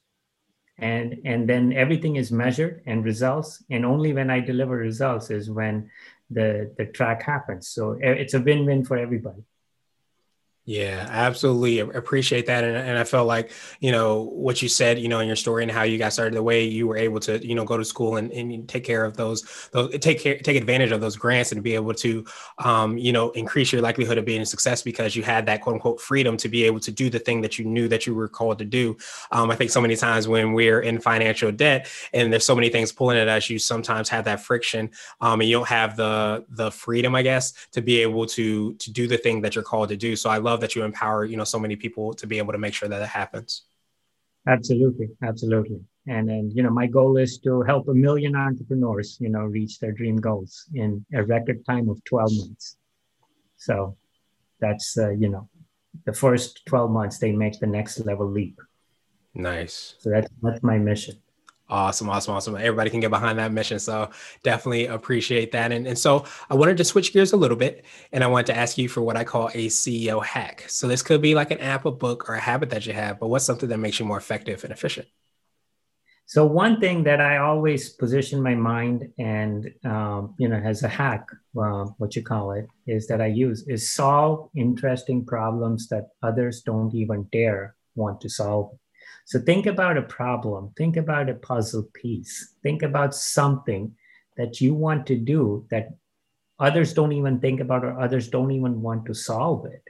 And, 0.77 1.19
and 1.25 1.50
then 1.50 1.73
everything 1.73 2.17
is 2.17 2.31
measured 2.31 2.83
and 2.85 3.03
results. 3.03 3.63
And 3.71 3.85
only 3.85 4.13
when 4.13 4.29
I 4.29 4.39
deliver 4.39 4.77
results 4.77 5.31
is 5.31 5.50
when 5.50 5.89
the, 6.29 6.71
the 6.77 6.85
track 6.85 7.23
happens. 7.23 7.69
So 7.69 7.94
eh, 8.04 8.11
it's 8.11 8.35
a 8.35 8.39
win 8.39 8.68
win 8.68 8.85
for 8.85 8.97
everybody. 8.97 9.44
Yeah, 10.69 11.07
absolutely 11.09 11.80
appreciate 11.80 12.45
that, 12.45 12.64
and, 12.64 12.78
and 12.78 12.95
I 12.95 13.04
felt 13.04 13.26
like 13.28 13.52
you 13.80 13.92
know 13.92 14.26
what 14.33 14.61
you 14.61 14.69
said, 14.69 14.99
you 14.99 15.07
know, 15.07 15.19
in 15.19 15.26
your 15.26 15.35
story 15.35 15.64
and 15.64 15.71
how 15.71 15.81
you 15.81 15.97
got 15.97 16.14
started, 16.14 16.35
the 16.35 16.44
way 16.44 16.64
you 16.64 16.85
were 16.85 16.95
able 16.95 17.19
to 17.21 17.44
you 17.44 17.56
know 17.56 17.64
go 17.66 17.76
to 17.76 17.83
school 17.83 18.18
and, 18.18 18.31
and 18.31 18.69
take 18.69 18.83
care 18.83 19.04
of 19.04 19.18
those, 19.18 19.68
those 19.71 19.97
take 19.97 20.19
care, 20.21 20.38
take 20.38 20.56
advantage 20.57 20.92
of 20.92 21.02
those 21.02 21.16
grants 21.16 21.52
and 21.54 21.64
be 21.64 21.73
able 21.73 21.95
to 21.95 22.23
um, 22.59 22.99
you 22.99 23.11
know 23.11 23.31
increase 23.31 23.71
your 23.71 23.81
likelihood 23.81 24.19
of 24.19 24.26
being 24.26 24.42
a 24.42 24.45
success 24.45 24.83
because 24.83 25.16
you 25.16 25.23
had 25.23 25.47
that 25.47 25.61
quote 25.61 25.73
unquote 25.73 25.99
freedom 25.99 26.38
to 26.38 26.47
be 26.47 26.64
able 26.66 26.80
to 26.81 26.92
do 26.92 27.09
the 27.09 27.18
thing 27.19 27.42
that 27.42 27.57
you 27.57 27.66
knew 27.66 27.88
that 27.88 28.06
you 28.06 28.14
were 28.14 28.28
called 28.28 28.59
to 28.59 28.66
do. 28.66 28.95
Um, 29.31 29.49
I 29.49 29.56
think 29.56 29.71
so 29.71 29.81
many 29.81 29.95
times 29.95 30.28
when 30.28 30.54
we're 30.54 30.81
in 30.81 30.99
financial 30.99 31.52
debt 31.52 31.90
and 32.14 32.31
there's 32.31 32.45
so 32.45 32.54
many 32.56 32.69
things 32.69 32.92
pulling 32.92 33.18
at 33.18 33.28
us, 33.28 33.49
you 33.49 33.57
sometimes 33.57 34.07
have 34.09 34.26
that 34.26 34.42
friction, 34.44 34.92
um, 35.21 35.42
and 35.42 35.49
you 35.49 35.57
don't 35.57 35.68
have 35.68 35.95
the 35.95 36.45
the 36.49 36.71
freedom, 36.71 37.16
I 37.16 37.23
guess, 37.23 37.54
to 37.71 37.81
be 37.81 38.02
able 38.02 38.26
to 38.28 38.73
to 38.76 38.92
do 38.92 39.07
the 39.07 39.18
thing 39.18 39.42
that 39.42 39.56
you're 39.56 39.64
called 39.64 39.90
to 39.90 39.97
do. 39.97 40.16
So 40.16 40.30
I 40.30 40.38
love 40.38 40.58
love 40.59 40.68
that 40.68 40.75
you 40.75 40.83
empower 40.83 41.25
you 41.25 41.37
know 41.37 41.45
so 41.45 41.59
many 41.59 41.75
people 41.75 42.13
to 42.13 42.28
be 42.28 42.37
able 42.37 42.54
to 42.54 42.59
make 42.59 42.73
sure 42.73 42.89
that 42.89 43.01
it 43.01 43.07
happens. 43.07 43.63
Absolutely. 44.47 45.09
Absolutely. 45.23 45.81
And 46.07 46.30
and 46.30 46.51
you 46.56 46.63
know 46.63 46.73
my 46.81 46.87
goal 46.87 47.18
is 47.18 47.39
to 47.45 47.61
help 47.61 47.87
a 47.87 47.94
million 47.94 48.35
entrepreneurs 48.35 49.18
you 49.19 49.30
know 49.30 49.44
reach 49.57 49.80
their 49.80 49.94
dream 49.99 50.18
goals 50.18 50.66
in 50.73 51.06
a 51.13 51.23
record 51.23 51.66
time 51.66 51.87
of 51.89 52.04
12 52.04 52.31
months. 52.39 52.78
So 53.57 53.97
that's 54.59 54.97
uh, 54.97 55.11
you 55.21 55.30
know 55.30 55.49
the 56.06 56.13
first 56.13 56.66
12 56.66 56.92
months 56.92 57.18
they 57.18 57.31
make 57.31 57.59
the 57.59 57.68
next 57.78 57.99
level 58.09 58.28
leap. 58.28 58.57
Nice. 59.33 59.95
So 59.99 60.09
that's 60.09 60.30
that's 60.42 60.63
my 60.63 60.78
mission 60.78 61.16
Awesome, 61.69 62.09
awesome, 62.09 62.33
awesome. 62.33 62.56
Everybody 62.56 62.90
can 62.90 62.99
get 62.99 63.11
behind 63.11 63.38
that 63.38 63.52
mission. 63.52 63.78
So 63.78 64.09
definitely 64.42 64.88
appreciate 64.88 65.52
that. 65.52 65.71
And, 65.71 65.85
and 65.85 65.97
so 65.97 66.26
I 66.49 66.56
wanted 66.56 66.78
to 66.78 66.83
switch 66.83 67.14
gears 67.14 67.31
a 67.31 67.38
little 67.38 67.57
bit 67.57 67.85
and 68.11 68.23
I 68.23 68.28
wanted 68.28 68.47
to 68.47 68.57
ask 68.57 68.78
you 68.78 68.90
for 68.90 69.02
what 69.02 69.16
I 69.16 69.23
call 69.23 69.49
a 69.49 69.68
CEO 69.68 70.23
hack. 70.23 70.66
So 70.68 70.88
this 70.88 71.04
could 71.04 71.21
be 71.21 71.35
like 71.35 71.52
an 71.52 71.59
app, 71.59 71.85
a 71.85 71.92
book, 71.92 72.28
or 72.28 72.33
a 72.33 72.40
habit 72.40 72.71
that 72.71 72.88
you 72.88 72.94
have, 72.94 73.19
but 73.19 73.28
what's 73.28 73.45
something 73.45 73.69
that 73.69 73.78
makes 73.78 73.99
you 73.99 74.06
more 74.06 74.18
effective 74.18 74.64
and 74.64 74.73
efficient? 74.73 75.07
So 76.30 76.45
one 76.45 76.80
thing 76.80 77.04
that 77.06 77.19
I 77.19 77.38
always 77.38 77.90
position 77.90 78.40
my 78.40 78.54
mind 78.54 79.09
and 79.18 79.68
um, 79.83 80.35
you 80.38 80.47
know 80.47 80.57
as 80.57 80.83
a 80.83 80.88
hack, 80.88 81.26
uh, 81.59 81.85
what 81.97 82.16
you 82.16 82.21
call 82.21 82.52
it, 82.52 82.68
is 82.85 83.07
that 83.07 83.19
I 83.19 83.26
use 83.26 83.68
is 83.68 83.90
solve 83.92 84.52
interesting 84.56 85.26
problems 85.26 85.88
that 85.88 86.09
others 86.21 86.61
don't 86.61 86.94
even 86.94 87.28
dare 87.31 87.76
want 87.95 88.21
to 88.21 88.30
solve. 88.30 88.78
So 89.30 89.40
think 89.40 89.68
about 89.68 89.95
a 89.95 90.02
problem, 90.02 90.74
think 90.76 90.98
about 90.98 91.30
a 91.30 91.36
puzzle 91.36 91.83
piece, 91.94 92.56
think 92.64 92.81
about 92.81 93.14
something 93.14 93.94
that 94.38 94.59
you 94.59 94.74
want 94.74 95.06
to 95.06 95.16
do 95.16 95.68
that 95.69 95.90
others 96.57 96.95
don't 96.95 97.12
even 97.12 97.40
think 97.40 97.59
about 97.59 97.86
or 97.86 98.00
others 98.02 98.28
don't 98.28 98.50
even 98.50 98.81
want 98.81 99.06
to 99.06 99.14
solve 99.14 99.68
it. 99.68 99.83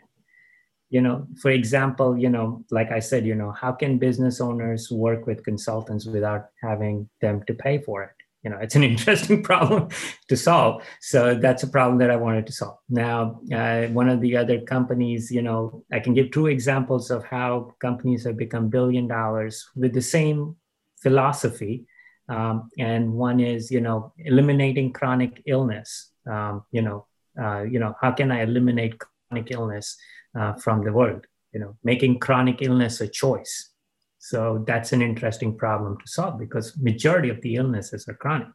You 0.89 0.99
know 0.99 1.25
for 1.41 1.51
example 1.51 2.17
you 2.17 2.29
know 2.29 2.65
like 2.71 2.91
i 2.91 2.97
said 2.99 3.23
you 3.23 3.35
know 3.35 3.51
how 3.51 3.71
can 3.71 3.99
business 3.99 4.41
owners 4.41 4.89
work 4.89 5.27
with 5.27 5.43
consultants 5.43 6.07
without 6.07 6.47
having 6.63 7.07
them 7.21 7.43
to 7.45 7.53
pay 7.53 7.77
for 7.77 8.01
it 8.03 8.17
you 8.43 8.49
know 8.49 8.57
it's 8.61 8.75
an 8.75 8.83
interesting 8.91 9.43
problem 9.43 9.89
to 10.27 10.37
solve. 10.37 10.83
So 11.01 11.35
that's 11.35 11.63
a 11.63 11.67
problem 11.67 11.97
that 11.99 12.11
i 12.11 12.15
wanted 12.15 12.47
to 12.47 12.53
solve. 12.53 12.77
Now 12.89 13.41
uh, 13.53 13.87
one 13.87 14.09
of 14.09 14.21
the 14.21 14.37
other 14.37 14.61
companies 14.61 15.31
you 15.31 15.41
know 15.41 15.83
i 15.91 15.99
can 15.99 16.13
give 16.13 16.31
two 16.31 16.47
examples 16.47 17.11
of 17.11 17.23
how 17.23 17.73
companies 17.79 18.23
have 18.25 18.37
become 18.37 18.69
billion 18.69 19.07
dollars 19.07 19.65
with 19.75 19.93
the 19.93 20.01
same 20.01 20.55
philosophy 21.01 21.85
um, 22.29 22.69
and 22.77 23.11
one 23.11 23.39
is 23.39 23.71
you 23.71 23.81
know 23.81 24.13
eliminating 24.17 24.93
chronic 24.93 25.41
illness. 25.45 26.11
Um, 26.29 26.63
you 26.71 26.81
know 26.81 27.07
uh, 27.41 27.63
you 27.63 27.79
know 27.79 27.95
how 28.01 28.11
can 28.11 28.31
i 28.31 28.41
eliminate 28.41 28.95
chronic 28.99 29.51
illness 29.51 29.97
uh, 30.39 30.53
from 30.53 30.83
the 30.83 30.93
world? 30.93 31.25
You 31.53 31.59
know 31.59 31.77
making 31.83 32.19
chronic 32.19 32.61
illness 32.61 33.01
a 33.01 33.07
choice 33.07 33.71
so 34.19 34.63
that's 34.67 34.91
an 34.91 35.01
interesting 35.01 35.57
problem 35.57 35.97
to 35.97 36.07
solve 36.07 36.37
because 36.37 36.77
majority 36.77 37.29
of 37.29 37.41
the 37.41 37.55
illnesses 37.55 38.07
are 38.07 38.15
chronic. 38.15 38.49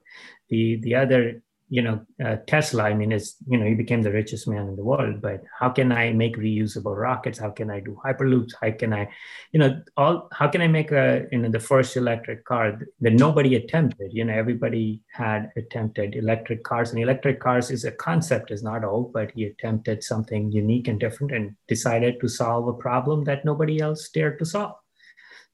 The 0.51 0.79
the 0.83 0.95
other 0.95 1.43
you 1.71 1.81
know 1.81 2.01
uh, 2.25 2.37
tesla 2.47 2.85
i 2.85 2.95
mean 2.95 3.11
is 3.11 3.37
you 3.47 3.57
know 3.57 3.65
he 3.65 3.75
became 3.75 4.03
the 4.03 4.13
richest 4.13 4.47
man 4.47 4.69
in 4.69 4.77
the 4.77 4.85
world 4.85 5.23
but 5.23 5.43
how 5.59 5.71
can 5.71 5.91
i 5.93 6.13
make 6.13 6.37
reusable 6.37 6.97
rockets? 6.97 7.39
How 7.39 7.51
can 7.51 7.71
i 7.71 7.81
do 7.81 7.99
hyperloops? 8.05 8.53
How 8.61 8.71
can 8.73 8.93
i 8.93 9.09
you 9.53 9.59
know 9.59 9.81
all 9.97 10.29
how 10.33 10.49
can 10.49 10.61
i 10.61 10.69
make 10.69 10.93
a 10.93 11.27
you 11.33 11.39
know 11.39 11.49
the 11.49 11.59
first 11.59 11.97
electric 11.97 12.45
car 12.45 12.79
that 13.01 13.13
nobody 13.15 13.55
attempted? 13.55 14.11
You 14.13 14.25
know 14.27 14.35
everybody 14.35 15.01
had 15.13 15.51
attempted 15.57 16.15
electric 16.15 16.65
cars 16.65 16.91
and 16.91 17.03
electric 17.03 17.41
cars 17.41 17.71
is 17.71 17.85
a 17.85 17.93
concept 17.93 18.51
is 18.51 18.63
not 18.63 18.85
old 18.85 19.13
but 19.15 19.31
he 19.31 19.45
attempted 19.45 20.05
something 20.05 20.53
unique 20.53 20.87
and 20.89 21.01
different 21.01 21.33
and 21.33 21.57
decided 21.67 22.21
to 22.21 22.29
solve 22.29 22.69
a 22.69 22.75
problem 22.75 23.25
that 23.25 23.45
nobody 23.45 23.81
else 23.81 24.11
dared 24.11 24.39
to 24.39 24.45
solve 24.45 24.77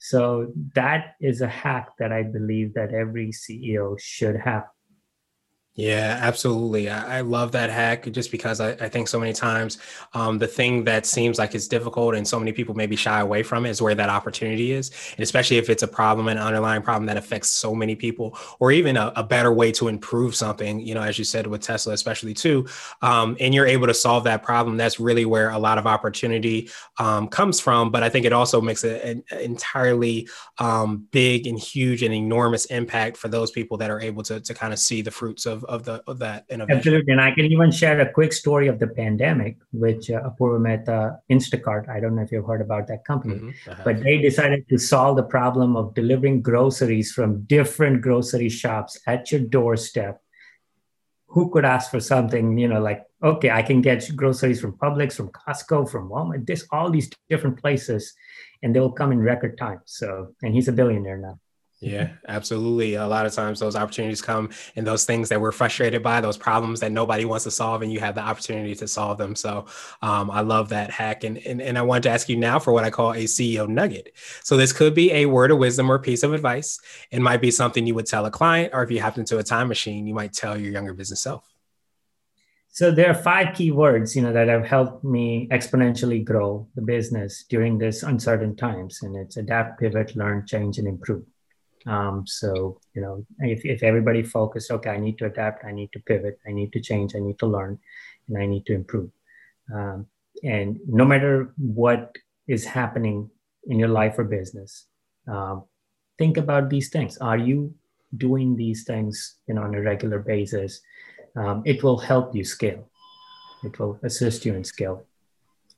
so 0.00 0.50
that 0.74 1.14
is 1.20 1.42
a 1.42 1.46
hack 1.46 1.90
that 1.98 2.10
i 2.10 2.22
believe 2.22 2.72
that 2.74 2.92
every 2.94 3.30
ceo 3.30 3.98
should 4.00 4.34
have 4.34 4.64
yeah, 5.80 6.18
absolutely. 6.20 6.90
I, 6.90 7.18
I, 7.18 7.20
love 7.22 7.52
that 7.52 7.70
hack 7.70 8.10
just 8.12 8.30
because 8.30 8.60
I, 8.60 8.72
I 8.72 8.88
think 8.90 9.08
so 9.08 9.18
many 9.18 9.32
times 9.32 9.78
um, 10.12 10.36
the 10.38 10.46
thing 10.46 10.84
that 10.84 11.06
seems 11.06 11.38
like 11.38 11.54
it's 11.54 11.68
difficult 11.68 12.14
and 12.14 12.28
so 12.28 12.38
many 12.38 12.52
people 12.52 12.74
maybe 12.74 12.96
shy 12.96 13.20
away 13.20 13.42
from 13.42 13.64
it 13.64 13.70
is 13.70 13.80
where 13.80 13.94
that 13.94 14.10
opportunity 14.10 14.72
is. 14.72 14.90
And 15.16 15.20
especially 15.20 15.56
if 15.56 15.70
it's 15.70 15.82
a 15.82 15.88
problem, 15.88 16.28
an 16.28 16.36
underlying 16.36 16.82
problem 16.82 17.06
that 17.06 17.16
affects 17.16 17.48
so 17.48 17.74
many 17.74 17.96
people, 17.96 18.36
or 18.58 18.72
even 18.72 18.98
a, 18.98 19.10
a 19.16 19.24
better 19.24 19.54
way 19.54 19.72
to 19.72 19.88
improve 19.88 20.34
something, 20.34 20.80
you 20.80 20.94
know, 20.94 21.00
as 21.00 21.18
you 21.18 21.24
said 21.24 21.46
with 21.46 21.62
Tesla, 21.62 21.94
especially 21.94 22.34
too, 22.34 22.66
um, 23.00 23.34
and 23.40 23.54
you're 23.54 23.66
able 23.66 23.86
to 23.86 23.94
solve 23.94 24.24
that 24.24 24.42
problem, 24.42 24.76
that's 24.76 25.00
really 25.00 25.24
where 25.24 25.48
a 25.48 25.58
lot 25.58 25.78
of 25.78 25.86
opportunity 25.86 26.68
um, 26.98 27.26
comes 27.26 27.58
from. 27.58 27.90
But 27.90 28.02
I 28.02 28.10
think 28.10 28.26
it 28.26 28.34
also 28.34 28.60
makes 28.60 28.84
an 28.84 29.24
entirely 29.30 30.28
um, 30.58 31.06
big 31.10 31.46
and 31.46 31.58
huge 31.58 32.02
and 32.02 32.12
enormous 32.12 32.66
impact 32.66 33.16
for 33.16 33.28
those 33.28 33.50
people 33.50 33.78
that 33.78 33.90
are 33.90 34.00
able 34.00 34.22
to, 34.24 34.40
to 34.40 34.52
kind 34.52 34.74
of 34.74 34.78
see 34.78 35.00
the 35.00 35.10
fruits 35.10 35.46
of 35.46 35.64
of 35.70 35.84
the 35.84 36.02
of 36.06 36.18
that 36.18 36.44
innovation. 36.50 36.78
Absolutely, 36.78 37.12
and 37.12 37.20
I 37.20 37.30
can 37.30 37.46
even 37.46 37.70
share 37.70 38.00
a 38.00 38.12
quick 38.12 38.32
story 38.32 38.66
of 38.66 38.78
the 38.78 38.88
pandemic, 38.88 39.56
which 39.72 40.10
uh, 40.10 40.28
Apoorva 40.28 40.60
Mehta 40.60 41.18
Instacart. 41.30 41.88
I 41.88 42.00
don't 42.00 42.16
know 42.16 42.22
if 42.22 42.32
you've 42.32 42.46
heard 42.46 42.60
about 42.60 42.88
that 42.88 43.04
company, 43.04 43.36
mm-hmm. 43.36 43.82
but 43.84 44.02
they 44.02 44.18
decided 44.18 44.68
to 44.68 44.78
solve 44.78 45.16
the 45.16 45.22
problem 45.22 45.76
of 45.76 45.94
delivering 45.94 46.42
groceries 46.42 47.12
from 47.12 47.42
different 47.44 48.02
grocery 48.02 48.48
shops 48.48 48.98
at 49.06 49.30
your 49.30 49.40
doorstep. 49.40 50.20
Who 51.28 51.50
could 51.50 51.64
ask 51.64 51.92
for 51.92 52.00
something, 52.00 52.58
you 52.58 52.66
know, 52.66 52.80
like 52.80 53.06
okay, 53.22 53.50
I 53.50 53.62
can 53.62 53.80
get 53.80 54.04
groceries 54.16 54.60
from 54.60 54.72
Publix, 54.72 55.14
from 55.14 55.30
Costco, 55.30 55.88
from 55.88 56.10
Walmart, 56.10 56.46
this 56.46 56.66
all 56.72 56.90
these 56.90 57.08
different 57.28 57.60
places, 57.60 58.12
and 58.62 58.74
they 58.74 58.80
will 58.80 58.92
come 58.92 59.12
in 59.12 59.20
record 59.20 59.56
time. 59.56 59.80
So, 59.84 60.34
and 60.42 60.52
he's 60.52 60.66
a 60.66 60.72
billionaire 60.72 61.18
now. 61.18 61.38
Yeah, 61.82 62.10
absolutely. 62.28 62.96
A 62.96 63.06
lot 63.06 63.24
of 63.24 63.32
times 63.32 63.58
those 63.58 63.74
opportunities 63.74 64.20
come 64.20 64.50
and 64.76 64.86
those 64.86 65.06
things 65.06 65.30
that 65.30 65.40
we're 65.40 65.50
frustrated 65.50 66.02
by, 66.02 66.20
those 66.20 66.36
problems 66.36 66.80
that 66.80 66.92
nobody 66.92 67.24
wants 67.24 67.44
to 67.44 67.50
solve, 67.50 67.80
and 67.80 67.90
you 67.90 68.00
have 68.00 68.14
the 68.14 68.20
opportunity 68.20 68.74
to 68.74 68.86
solve 68.86 69.16
them. 69.16 69.34
So 69.34 69.64
um, 70.02 70.30
I 70.30 70.42
love 70.42 70.68
that 70.68 70.90
hack. 70.90 71.24
And, 71.24 71.38
and, 71.38 71.62
and 71.62 71.78
I 71.78 71.82
want 71.82 72.02
to 72.02 72.10
ask 72.10 72.28
you 72.28 72.36
now 72.36 72.58
for 72.58 72.74
what 72.74 72.84
I 72.84 72.90
call 72.90 73.12
a 73.12 73.24
CEO 73.24 73.66
nugget. 73.66 74.12
So 74.42 74.58
this 74.58 74.74
could 74.74 74.94
be 74.94 75.10
a 75.12 75.24
word 75.24 75.50
of 75.50 75.58
wisdom 75.58 75.90
or 75.90 75.98
piece 75.98 76.22
of 76.22 76.34
advice. 76.34 76.78
It 77.10 77.22
might 77.22 77.40
be 77.40 77.50
something 77.50 77.86
you 77.86 77.94
would 77.94 78.06
tell 78.06 78.26
a 78.26 78.30
client, 78.30 78.74
or 78.74 78.82
if 78.82 78.90
you 78.90 79.00
happen 79.00 79.24
to 79.24 79.38
a 79.38 79.42
time 79.42 79.68
machine, 79.68 80.06
you 80.06 80.12
might 80.12 80.34
tell 80.34 80.58
your 80.58 80.72
younger 80.72 80.92
business 80.92 81.22
self. 81.22 81.50
So 82.72 82.90
there 82.90 83.08
are 83.08 83.14
five 83.14 83.54
key 83.54 83.70
words, 83.70 84.14
you 84.14 84.20
know, 84.20 84.34
that 84.34 84.48
have 84.48 84.66
helped 84.66 85.02
me 85.02 85.48
exponentially 85.50 86.22
grow 86.22 86.68
the 86.74 86.82
business 86.82 87.44
during 87.48 87.78
this 87.78 88.02
uncertain 88.02 88.54
times. 88.54 89.00
And 89.02 89.16
it's 89.16 89.38
adapt, 89.38 89.80
pivot, 89.80 90.14
learn, 90.14 90.46
change, 90.46 90.76
and 90.76 90.86
improve. 90.86 91.24
Um, 91.86 92.26
so, 92.26 92.80
you 92.94 93.00
know, 93.00 93.24
if, 93.38 93.64
if 93.64 93.82
everybody 93.82 94.22
focused, 94.22 94.70
okay, 94.70 94.90
I 94.90 94.98
need 94.98 95.18
to 95.18 95.26
adapt, 95.26 95.64
I 95.64 95.72
need 95.72 95.90
to 95.92 96.00
pivot, 96.00 96.38
I 96.46 96.52
need 96.52 96.72
to 96.72 96.80
change, 96.80 97.14
I 97.14 97.20
need 97.20 97.38
to 97.38 97.46
learn, 97.46 97.78
and 98.28 98.38
I 98.38 98.46
need 98.46 98.66
to 98.66 98.74
improve. 98.74 99.10
Um, 99.74 100.06
and 100.42 100.78
no 100.86 101.04
matter 101.04 101.54
what 101.56 102.14
is 102.48 102.64
happening 102.64 103.30
in 103.64 103.78
your 103.78 103.88
life 103.88 104.18
or 104.18 104.24
business, 104.24 104.86
um, 105.26 105.64
think 106.18 106.36
about 106.36 106.70
these 106.70 106.90
things. 106.90 107.18
Are 107.18 107.38
you 107.38 107.74
doing 108.16 108.56
these 108.56 108.84
things, 108.84 109.36
you 109.46 109.54
know, 109.54 109.62
on 109.62 109.74
a 109.74 109.80
regular 109.80 110.18
basis? 110.18 110.80
Um, 111.36 111.62
it 111.64 111.82
will 111.82 111.98
help 111.98 112.34
you 112.34 112.44
scale. 112.44 112.90
It 113.64 113.78
will 113.78 113.98
assist 114.02 114.44
you 114.44 114.54
in 114.54 114.64
scale. 114.64 115.06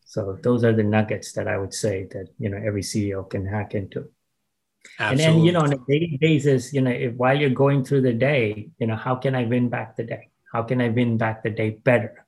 So 0.04 0.38
those 0.42 0.62
are 0.62 0.74
the 0.74 0.82
nuggets 0.82 1.32
that 1.32 1.48
I 1.48 1.56
would 1.56 1.72
say 1.72 2.06
that 2.12 2.28
you 2.38 2.50
know 2.50 2.58
every 2.58 2.82
CEO 2.82 3.28
can 3.28 3.46
hack 3.46 3.74
into. 3.74 4.10
Absolutely. 4.98 5.24
And 5.24 5.36
then, 5.38 5.44
you 5.44 5.52
know, 5.52 5.60
on 5.60 5.72
a 5.72 5.78
daily 5.88 6.18
basis, 6.20 6.72
you 6.72 6.80
know, 6.80 6.90
if, 6.90 7.14
while 7.14 7.38
you're 7.38 7.50
going 7.50 7.84
through 7.84 8.02
the 8.02 8.12
day, 8.12 8.70
you 8.78 8.86
know, 8.86 8.96
how 8.96 9.14
can 9.14 9.34
I 9.34 9.44
win 9.44 9.68
back 9.68 9.96
the 9.96 10.04
day? 10.04 10.30
How 10.52 10.62
can 10.62 10.80
I 10.80 10.88
win 10.88 11.16
back 11.16 11.42
the 11.42 11.50
day 11.50 11.70
better? 11.70 12.26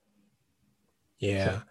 Yeah. 1.18 1.44
So, 1.44 1.62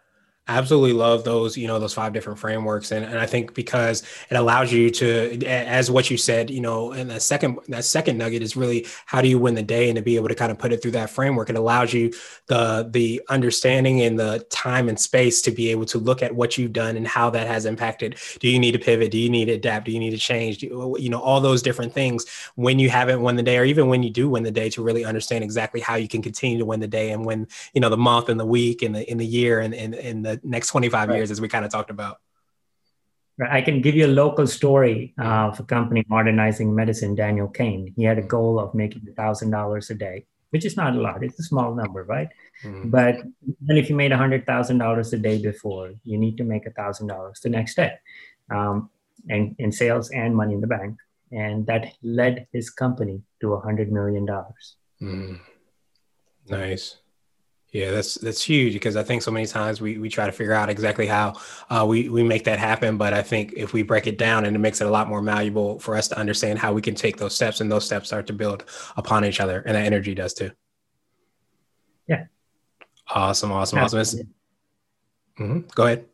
absolutely 0.47 0.93
love 0.93 1.23
those 1.23 1.57
you 1.57 1.67
know 1.67 1.79
those 1.79 1.93
five 1.93 2.13
different 2.13 2.37
frameworks. 2.37 2.91
And, 2.91 3.05
and 3.05 3.17
i 3.19 3.25
think 3.25 3.53
because 3.53 4.03
it 4.29 4.35
allows 4.35 4.71
you 4.71 4.89
to 4.91 5.45
as 5.45 5.89
what 5.89 6.09
you 6.09 6.17
said 6.17 6.49
you 6.49 6.61
know 6.61 6.91
and 6.91 7.09
the 7.09 7.19
second 7.19 7.59
that 7.69 7.85
second 7.85 8.17
nugget 8.17 8.41
is 8.41 8.55
really 8.55 8.85
how 9.05 9.21
do 9.21 9.27
you 9.27 9.39
win 9.39 9.55
the 9.55 9.63
day 9.63 9.89
and 9.89 9.95
to 9.95 10.01
be 10.01 10.15
able 10.15 10.27
to 10.27 10.35
kind 10.35 10.51
of 10.51 10.59
put 10.59 10.71
it 10.71 10.81
through 10.81 10.91
that 10.91 11.09
framework. 11.09 11.49
It 11.49 11.55
allows 11.55 11.93
you 11.93 12.11
the 12.47 12.87
the 12.91 13.21
understanding 13.29 14.01
and 14.01 14.19
the 14.19 14.45
time 14.49 14.89
and 14.89 14.99
space 14.99 15.41
to 15.43 15.51
be 15.51 15.69
able 15.71 15.85
to 15.85 15.97
look 15.97 16.21
at 16.21 16.35
what 16.35 16.57
you've 16.57 16.73
done 16.73 16.97
and 16.97 17.07
how 17.07 17.29
that 17.31 17.47
has 17.47 17.65
impacted. 17.65 18.17
Do 18.39 18.47
you 18.49 18.59
need 18.59 18.73
to 18.73 18.79
pivot? 18.79 19.11
Do 19.11 19.17
you 19.17 19.29
need 19.29 19.45
to 19.45 19.53
adapt? 19.53 19.85
Do 19.85 19.91
you 19.91 19.99
need 19.99 20.11
to 20.11 20.17
change? 20.17 20.59
Do, 20.59 20.95
you 20.99 21.09
know 21.09 21.19
all 21.19 21.41
those 21.41 21.61
different 21.61 21.93
things 21.93 22.25
when 22.55 22.79
you 22.79 22.89
haven't 22.89 23.21
won 23.21 23.35
the 23.35 23.43
day 23.43 23.57
or 23.57 23.65
even 23.65 23.87
when 23.87 24.03
you 24.03 24.09
do 24.09 24.29
win 24.29 24.43
the 24.43 24.51
day 24.51 24.69
to 24.71 24.83
really 24.83 25.05
understand 25.05 25.43
exactly 25.43 25.79
how 25.79 25.95
you 25.95 26.07
can 26.07 26.21
continue 26.21 26.57
to 26.57 26.65
win 26.65 26.79
the 26.79 26.87
day 26.87 27.11
and 27.11 27.25
when 27.25 27.47
you 27.73 27.81
know 27.81 27.89
the 27.89 27.97
month 27.97 28.29
and 28.29 28.39
the 28.39 28.45
week 28.45 28.81
and 28.81 28.95
the 28.95 29.09
in 29.09 29.17
the 29.17 29.25
year 29.25 29.59
and 29.59 29.73
in, 29.73 29.93
in 29.93 30.21
the 30.21 30.32
next 30.43 30.69
25 30.69 31.09
right. 31.09 31.15
years, 31.15 31.31
as 31.31 31.41
we 31.41 31.47
kind 31.47 31.65
of 31.65 31.71
talked 31.71 31.89
about. 31.89 32.17
I 33.49 33.61
can 33.61 33.81
give 33.81 33.95
you 33.95 34.05
a 34.05 34.13
local 34.13 34.45
story 34.45 35.13
uh, 35.19 35.49
of 35.49 35.59
a 35.59 35.63
company 35.63 36.05
modernizing 36.07 36.73
medicine, 36.73 37.15
Daniel 37.15 37.47
Cane. 37.47 37.91
He 37.95 38.03
had 38.03 38.19
a 38.19 38.21
goal 38.21 38.59
of 38.59 38.75
making 38.75 39.01
$1,000 39.01 39.89
a 39.89 39.93
day, 39.95 40.25
which 40.51 40.65
is 40.65 40.77
not 40.77 40.95
a 40.95 41.01
lot. 41.01 41.23
It's 41.23 41.39
a 41.39 41.43
small 41.43 41.73
number, 41.73 42.03
right? 42.03 42.29
Mm-hmm. 42.63 42.91
But 42.91 43.17
then 43.61 43.77
if 43.77 43.89
you 43.89 43.95
made 43.95 44.11
$100,000 44.11 45.13
a 45.13 45.17
day 45.17 45.41
before, 45.41 45.93
you 46.03 46.17
need 46.19 46.37
to 46.37 46.43
make 46.43 46.65
$1,000 46.65 47.41
the 47.41 47.49
next 47.49 47.75
day 47.75 47.93
um, 48.51 48.91
and 49.29 49.55
in 49.57 49.71
sales 49.71 50.11
and 50.11 50.35
money 50.35 50.53
in 50.53 50.61
the 50.61 50.67
bank. 50.67 50.97
And 51.31 51.65
that 51.65 51.93
led 52.03 52.45
his 52.53 52.69
company 52.69 53.23
to 53.41 53.47
$100 53.47 53.89
million. 53.89 54.27
Mm. 55.01 55.39
Nice. 56.47 56.97
Yeah, 57.73 57.89
that's 57.89 58.13
that's 58.15 58.43
huge 58.43 58.73
because 58.73 58.95
I 58.95 59.01
think 59.01 59.23
so 59.23 59.31
many 59.31 59.47
times 59.47 59.81
we, 59.81 59.97
we 59.97 60.07
try 60.07 60.27
to 60.27 60.31
figure 60.31 60.53
out 60.53 60.69
exactly 60.69 61.07
how 61.07 61.33
uh, 61.71 61.83
we 61.87 62.07
we 62.07 62.21
make 62.21 62.43
that 62.43 62.59
happen. 62.59 62.97
But 62.97 63.15
I 63.15 63.23
think 63.23 63.53
if 63.57 63.73
we 63.73 63.81
break 63.81 64.05
it 64.05 64.19
down, 64.19 64.45
and 64.45 64.55
it 64.55 64.59
makes 64.59 64.79
it 64.79 64.85
a 64.85 64.91
lot 64.91 65.09
more 65.09 65.23
malleable 65.23 65.79
for 65.79 65.95
us 65.95 66.07
to 66.09 66.17
understand 66.17 66.59
how 66.59 66.71
we 66.71 66.83
can 66.83 66.93
take 66.93 67.17
those 67.17 67.33
steps, 67.33 67.61
and 67.61 67.71
those 67.71 67.83
steps 67.83 68.09
start 68.09 68.27
to 68.27 68.33
build 68.33 68.65
upon 68.95 69.25
each 69.25 69.39
other, 69.39 69.63
and 69.65 69.75
that 69.75 69.87
energy 69.87 70.13
does 70.13 70.35
too. 70.35 70.51
Yeah. 72.07 72.25
Awesome, 73.09 73.51
awesome, 73.51 73.79
awesome. 73.79 74.33
Mm-hmm. 75.39 75.61
Go 75.73 75.85
ahead. 75.87 76.05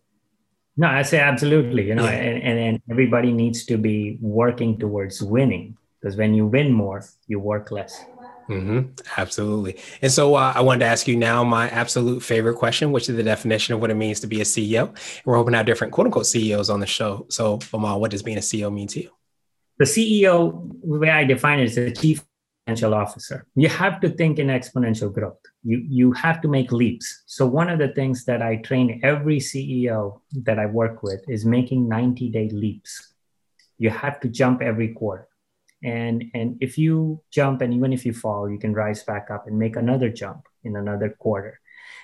No, 0.77 0.87
I 0.87 1.01
say 1.01 1.19
absolutely. 1.19 1.89
You 1.89 1.95
know, 1.95 2.05
yeah. 2.05 2.11
and, 2.11 2.41
and 2.41 2.59
and 2.59 2.81
everybody 2.89 3.33
needs 3.33 3.65
to 3.65 3.77
be 3.77 4.17
working 4.21 4.79
towards 4.79 5.21
winning 5.21 5.75
because 5.99 6.15
when 6.15 6.33
you 6.33 6.45
win 6.45 6.71
more, 6.71 7.03
you 7.27 7.37
work 7.37 7.69
less. 7.69 8.01
Mm-hmm. 8.49 8.91
Absolutely. 9.17 9.77
And 10.01 10.11
so 10.11 10.35
uh, 10.35 10.53
I 10.55 10.61
wanted 10.61 10.79
to 10.79 10.85
ask 10.85 11.07
you 11.07 11.15
now 11.15 11.43
my 11.43 11.69
absolute 11.69 12.21
favorite 12.23 12.55
question, 12.55 12.91
which 12.91 13.07
is 13.07 13.15
the 13.15 13.23
definition 13.23 13.75
of 13.75 13.81
what 13.81 13.91
it 13.91 13.95
means 13.95 14.19
to 14.21 14.27
be 14.27 14.41
a 14.41 14.43
CEO. 14.43 14.95
We're 15.23 15.35
hoping 15.35 15.51
to 15.51 15.57
have 15.57 15.65
different 15.65 15.93
quote 15.93 16.07
unquote 16.07 16.25
CEOs 16.25 16.69
on 16.69 16.79
the 16.79 16.87
show. 16.87 17.27
So, 17.29 17.57
Bimal, 17.57 17.99
what 17.99 18.11
does 18.11 18.23
being 18.23 18.37
a 18.37 18.41
CEO 18.41 18.73
mean 18.73 18.87
to 18.89 19.03
you? 19.03 19.11
the 19.79 19.85
CEO, 19.85 20.69
the 20.83 20.99
way 20.99 21.09
I 21.09 21.23
define 21.23 21.59
it, 21.59 21.65
is 21.65 21.77
a 21.77 21.91
chief 21.91 22.23
financial 22.65 22.93
officer. 22.93 23.47
You 23.55 23.69
have 23.69 24.01
to 24.01 24.09
think 24.09 24.37
in 24.37 24.47
exponential 24.47 25.11
growth. 25.11 25.39
You 25.63 25.77
you 25.89 26.11
have 26.11 26.41
to 26.41 26.47
make 26.47 26.71
leaps. 26.71 27.23
So 27.25 27.47
one 27.47 27.69
of 27.69 27.79
the 27.79 27.93
things 27.93 28.25
that 28.25 28.41
I 28.41 28.57
train 28.57 28.99
every 29.03 29.39
CEO 29.39 30.19
that 30.43 30.59
I 30.59 30.65
work 30.65 31.01
with 31.01 31.21
is 31.29 31.45
making 31.45 31.87
90 31.87 32.29
day 32.29 32.49
leaps. 32.49 33.13
You 33.77 33.89
have 33.89 34.19
to 34.19 34.27
jump 34.27 34.61
every 34.61 34.89
quarter. 34.89 35.28
And 35.83 36.25
and 36.33 36.57
if 36.61 36.77
you 36.77 37.21
jump 37.31 37.61
and 37.61 37.73
even 37.73 37.93
if 37.93 38.05
you 38.05 38.13
fall, 38.13 38.49
you 38.49 38.59
can 38.59 38.73
rise 38.73 39.03
back 39.03 39.29
up 39.31 39.47
and 39.47 39.57
make 39.57 39.75
another 39.75 40.09
jump 40.09 40.47
in 40.63 40.75
another 40.75 41.09
quarter. 41.09 41.59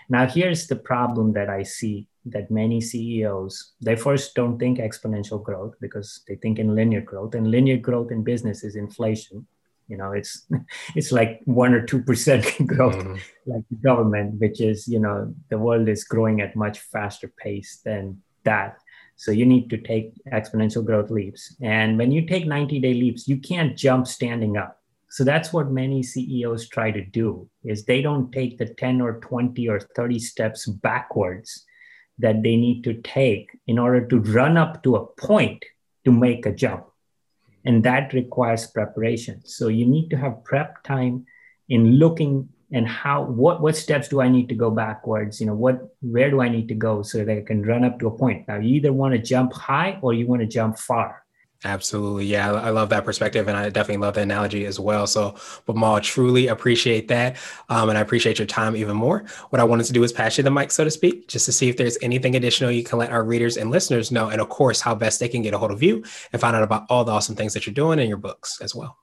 Now 0.07 0.27
here's 0.27 0.67
the 0.67 0.75
problem 0.75 1.33
that 1.33 1.49
I 1.49 1.63
see 1.63 2.07
that 2.25 2.49
many 2.49 2.81
CEOs 2.81 3.73
they 3.81 3.95
first 3.95 4.33
don't 4.35 4.57
think 4.57 4.79
exponential 4.79 5.43
growth 5.43 5.75
because 5.79 6.23
they 6.27 6.35
think 6.35 6.57
in 6.57 6.75
linear 6.75 7.01
growth 7.01 7.35
and 7.35 7.51
linear 7.51 7.77
growth 7.77 8.11
in 8.11 8.23
business 8.23 8.63
is 8.63 8.75
inflation 8.75 9.45
you 9.87 9.97
know 9.97 10.11
it's 10.11 10.47
it's 10.95 11.11
like 11.11 11.41
one 11.45 11.73
or 11.73 11.85
two 11.85 12.01
percent 12.01 12.45
growth 12.67 12.95
mm. 12.95 13.19
like 13.45 13.63
the 13.69 13.77
government 13.77 14.39
which 14.39 14.59
is 14.59 14.87
you 14.87 14.99
know 14.99 15.33
the 15.49 15.57
world 15.57 15.87
is 15.87 16.03
growing 16.03 16.41
at 16.41 16.55
much 16.55 16.79
faster 16.79 17.31
pace 17.37 17.81
than 17.85 18.21
that 18.43 18.77
so 19.15 19.31
you 19.31 19.45
need 19.45 19.69
to 19.69 19.77
take 19.77 20.13
exponential 20.31 20.85
growth 20.85 21.09
leaps 21.09 21.55
and 21.61 21.97
when 21.97 22.11
you 22.11 22.25
take 22.25 22.45
90 22.45 22.79
day 22.79 22.93
leaps 22.93 23.27
you 23.27 23.37
can't 23.37 23.77
jump 23.77 24.07
standing 24.07 24.57
up 24.57 24.81
so 25.09 25.23
that's 25.23 25.53
what 25.53 25.71
many 25.71 26.03
ceos 26.03 26.67
try 26.67 26.91
to 26.91 27.03
do 27.03 27.49
is 27.63 27.85
they 27.85 28.01
don't 28.01 28.31
take 28.31 28.57
the 28.57 28.65
10 28.65 28.99
or 29.01 29.19
20 29.21 29.69
or 29.69 29.79
30 29.79 30.19
steps 30.19 30.65
backwards 30.67 31.65
that 32.19 32.43
they 32.43 32.55
need 32.55 32.83
to 32.83 33.01
take 33.01 33.49
in 33.67 33.77
order 33.77 34.05
to 34.07 34.19
run 34.19 34.57
up 34.57 34.83
to 34.83 34.95
a 34.95 35.05
point 35.05 35.63
to 36.05 36.11
make 36.11 36.45
a 36.45 36.53
jump. 36.53 36.85
And 37.65 37.83
that 37.83 38.13
requires 38.13 38.67
preparation. 38.67 39.41
So 39.45 39.67
you 39.67 39.85
need 39.85 40.09
to 40.09 40.17
have 40.17 40.43
prep 40.43 40.83
time 40.83 41.25
in 41.67 41.93
looking 41.97 42.49
and 42.75 42.85
how 42.85 43.23
what 43.23 43.61
what 43.61 43.75
steps 43.75 44.09
do 44.09 44.21
I 44.21 44.27
need 44.27 44.49
to 44.49 44.55
go 44.55 44.69
backwards? 44.69 45.39
You 45.39 45.47
know, 45.47 45.55
what 45.55 45.95
where 46.01 46.29
do 46.29 46.41
I 46.41 46.49
need 46.49 46.67
to 46.67 46.75
go 46.75 47.01
so 47.01 47.23
that 47.23 47.37
I 47.37 47.41
can 47.41 47.63
run 47.63 47.85
up 47.85 47.99
to 47.99 48.07
a 48.07 48.11
point? 48.11 48.47
Now 48.49 48.57
you 48.57 48.75
either 48.75 48.91
want 48.91 49.13
to 49.15 49.19
jump 49.19 49.53
high 49.53 49.97
or 50.01 50.13
you 50.13 50.27
want 50.27 50.41
to 50.41 50.47
jump 50.47 50.77
far. 50.77 51.23
Absolutely. 51.63 52.25
Yeah, 52.25 52.51
I 52.51 52.69
love 52.69 52.89
that 52.89 53.05
perspective. 53.05 53.47
And 53.47 53.57
I 53.57 53.69
definitely 53.69 54.01
love 54.05 54.15
the 54.15 54.21
analogy 54.21 54.65
as 54.65 54.79
well. 54.79 55.07
So, 55.07 55.35
but 55.65 55.75
Bimal, 55.75 56.03
truly 56.03 56.47
appreciate 56.47 57.07
that. 57.07 57.37
Um, 57.69 57.89
and 57.89 57.97
I 57.97 58.01
appreciate 58.01 58.37
your 58.37 58.45
time 58.45 58.75
even 58.75 58.95
more. 58.95 59.25
What 59.49 59.61
I 59.61 59.63
wanted 59.63 59.85
to 59.85 59.93
do 59.93 60.03
is 60.03 60.11
pass 60.11 60.37
you 60.37 60.43
the 60.43 60.51
mic, 60.51 60.69
so 60.69 60.83
to 60.83 60.91
speak, 60.91 61.27
just 61.27 61.45
to 61.45 61.51
see 61.51 61.69
if 61.69 61.77
there's 61.77 61.97
anything 62.03 62.35
additional 62.35 62.69
you 62.69 62.83
can 62.83 62.99
let 62.99 63.09
our 63.09 63.23
readers 63.23 63.57
and 63.57 63.71
listeners 63.71 64.11
know. 64.11 64.27
And 64.27 64.41
of 64.41 64.49
course, 64.49 64.81
how 64.81 64.93
best 64.93 65.19
they 65.19 65.29
can 65.29 65.41
get 65.41 65.53
a 65.53 65.57
hold 65.57 65.71
of 65.71 65.81
you 65.81 66.03
and 66.33 66.41
find 66.41 66.55
out 66.55 66.61
about 66.61 66.85
all 66.89 67.03
the 67.03 67.13
awesome 67.13 67.35
things 67.35 67.53
that 67.53 67.65
you're 67.65 67.73
doing 67.73 67.99
in 67.99 68.09
your 68.09 68.17
books 68.17 68.61
as 68.61 68.75
well. 68.75 68.97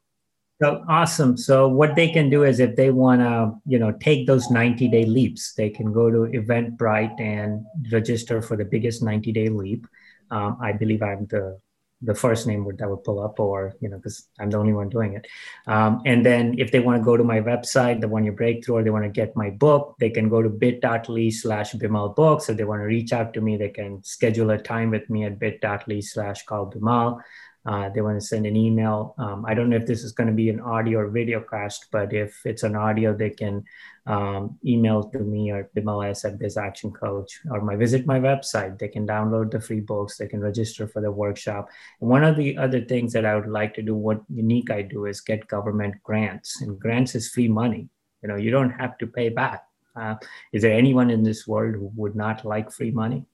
So 0.62 0.84
awesome. 0.88 1.36
So 1.36 1.66
what 1.66 1.96
they 1.96 2.08
can 2.08 2.30
do 2.30 2.44
is 2.44 2.60
if 2.60 2.76
they 2.76 2.92
want 2.92 3.20
to, 3.20 3.54
you 3.66 3.80
know, 3.80 3.90
take 3.90 4.28
those 4.28 4.48
90 4.48 4.86
day 4.86 5.04
leaps, 5.04 5.54
they 5.54 5.68
can 5.68 5.92
go 5.92 6.08
to 6.08 6.30
Eventbrite 6.38 7.20
and 7.20 7.66
register 7.90 8.40
for 8.40 8.56
the 8.56 8.64
biggest 8.64 9.02
90 9.02 9.32
day 9.32 9.48
leap. 9.48 9.88
Um, 10.30 10.56
I 10.62 10.70
believe 10.70 11.02
I'm 11.02 11.26
the 11.26 11.58
the 12.04 12.14
first 12.14 12.46
name 12.46 12.68
that 12.78 12.90
would 12.90 13.04
pull 13.04 13.20
up 13.22 13.38
or 13.38 13.76
you 13.80 13.88
know 13.88 13.96
because 13.96 14.28
i'm 14.40 14.50
the 14.50 14.58
only 14.58 14.72
one 14.72 14.88
doing 14.88 15.14
it 15.14 15.24
um, 15.68 16.02
and 16.04 16.26
then 16.26 16.52
if 16.58 16.72
they 16.72 16.80
want 16.80 17.00
to 17.00 17.04
go 17.04 17.16
to 17.16 17.22
my 17.22 17.40
website 17.40 18.00
the 18.00 18.08
one 18.08 18.24
year 18.24 18.32
breakthrough 18.32 18.76
or 18.76 18.82
they 18.82 18.90
want 18.90 19.04
to 19.04 19.08
get 19.08 19.36
my 19.36 19.50
book 19.50 19.94
they 20.00 20.10
can 20.10 20.28
go 20.28 20.42
to 20.42 20.48
bit.ly 20.48 21.30
slash 21.30 21.72
bimal 21.74 22.12
books 22.16 22.48
if 22.48 22.56
they 22.56 22.64
want 22.64 22.80
to 22.80 22.86
reach 22.86 23.12
out 23.12 23.32
to 23.32 23.40
me 23.40 23.56
they 23.56 23.68
can 23.68 24.02
schedule 24.02 24.50
a 24.50 24.58
time 24.58 24.90
with 24.90 25.08
me 25.08 25.24
at 25.24 25.38
bit.ly 25.38 26.00
slash 26.00 26.42
call 26.42 26.68
bimal 26.68 27.20
uh, 27.64 27.88
they 27.90 28.00
want 28.00 28.20
to 28.20 28.26
send 28.26 28.44
an 28.44 28.56
email. 28.56 29.14
Um, 29.18 29.44
I 29.46 29.54
don't 29.54 29.70
know 29.70 29.76
if 29.76 29.86
this 29.86 30.02
is 30.02 30.12
going 30.12 30.26
to 30.26 30.32
be 30.32 30.50
an 30.50 30.60
audio 30.60 31.00
or 31.00 31.08
video 31.08 31.40
cast, 31.40 31.86
but 31.92 32.12
if 32.12 32.40
it's 32.44 32.64
an 32.64 32.74
audio, 32.74 33.14
they 33.14 33.30
can 33.30 33.64
um, 34.06 34.58
email 34.66 35.04
to 35.10 35.20
me 35.20 35.52
or 35.52 35.70
Bimalas 35.76 36.24
at 36.24 36.38
Biz 36.38 36.56
Action 36.56 36.90
Coach 36.90 37.40
or 37.50 37.60
my 37.60 37.76
visit 37.76 38.04
my 38.04 38.18
website. 38.18 38.78
They 38.78 38.88
can 38.88 39.06
download 39.06 39.52
the 39.52 39.60
free 39.60 39.80
books. 39.80 40.16
They 40.16 40.26
can 40.26 40.40
register 40.40 40.88
for 40.88 41.00
the 41.00 41.12
workshop. 41.12 41.68
And 42.00 42.10
one 42.10 42.24
of 42.24 42.36
the 42.36 42.58
other 42.58 42.80
things 42.80 43.12
that 43.12 43.24
I 43.24 43.36
would 43.36 43.48
like 43.48 43.74
to 43.74 43.82
do, 43.82 43.94
what 43.94 44.22
unique 44.28 44.70
I 44.70 44.82
do, 44.82 45.06
is 45.06 45.20
get 45.20 45.46
government 45.46 45.94
grants. 46.02 46.62
And 46.62 46.80
grants 46.80 47.14
is 47.14 47.30
free 47.30 47.48
money. 47.48 47.88
You 48.22 48.28
know, 48.28 48.36
you 48.36 48.50
don't 48.50 48.70
have 48.70 48.98
to 48.98 49.06
pay 49.06 49.28
back. 49.28 49.64
Uh, 49.94 50.16
is 50.52 50.62
there 50.62 50.72
anyone 50.72 51.10
in 51.10 51.22
this 51.22 51.46
world 51.46 51.74
who 51.74 51.92
would 51.94 52.16
not 52.16 52.44
like 52.44 52.72
free 52.72 52.90
money? 52.90 53.24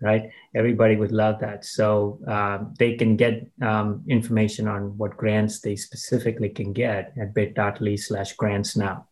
Right? 0.00 0.30
Everybody 0.54 0.96
would 0.96 1.12
love 1.12 1.40
that. 1.40 1.64
So 1.64 2.18
uh, 2.26 2.64
they 2.78 2.96
can 2.96 3.16
get 3.16 3.48
um, 3.62 4.04
information 4.08 4.68
on 4.68 4.96
what 4.98 5.16
grants 5.16 5.60
they 5.60 5.76
specifically 5.76 6.50
can 6.50 6.72
get 6.72 7.12
at 7.20 7.34
bit.ly 7.34 7.96
slash 7.96 8.34
grants 8.34 8.76
now. 8.76 9.06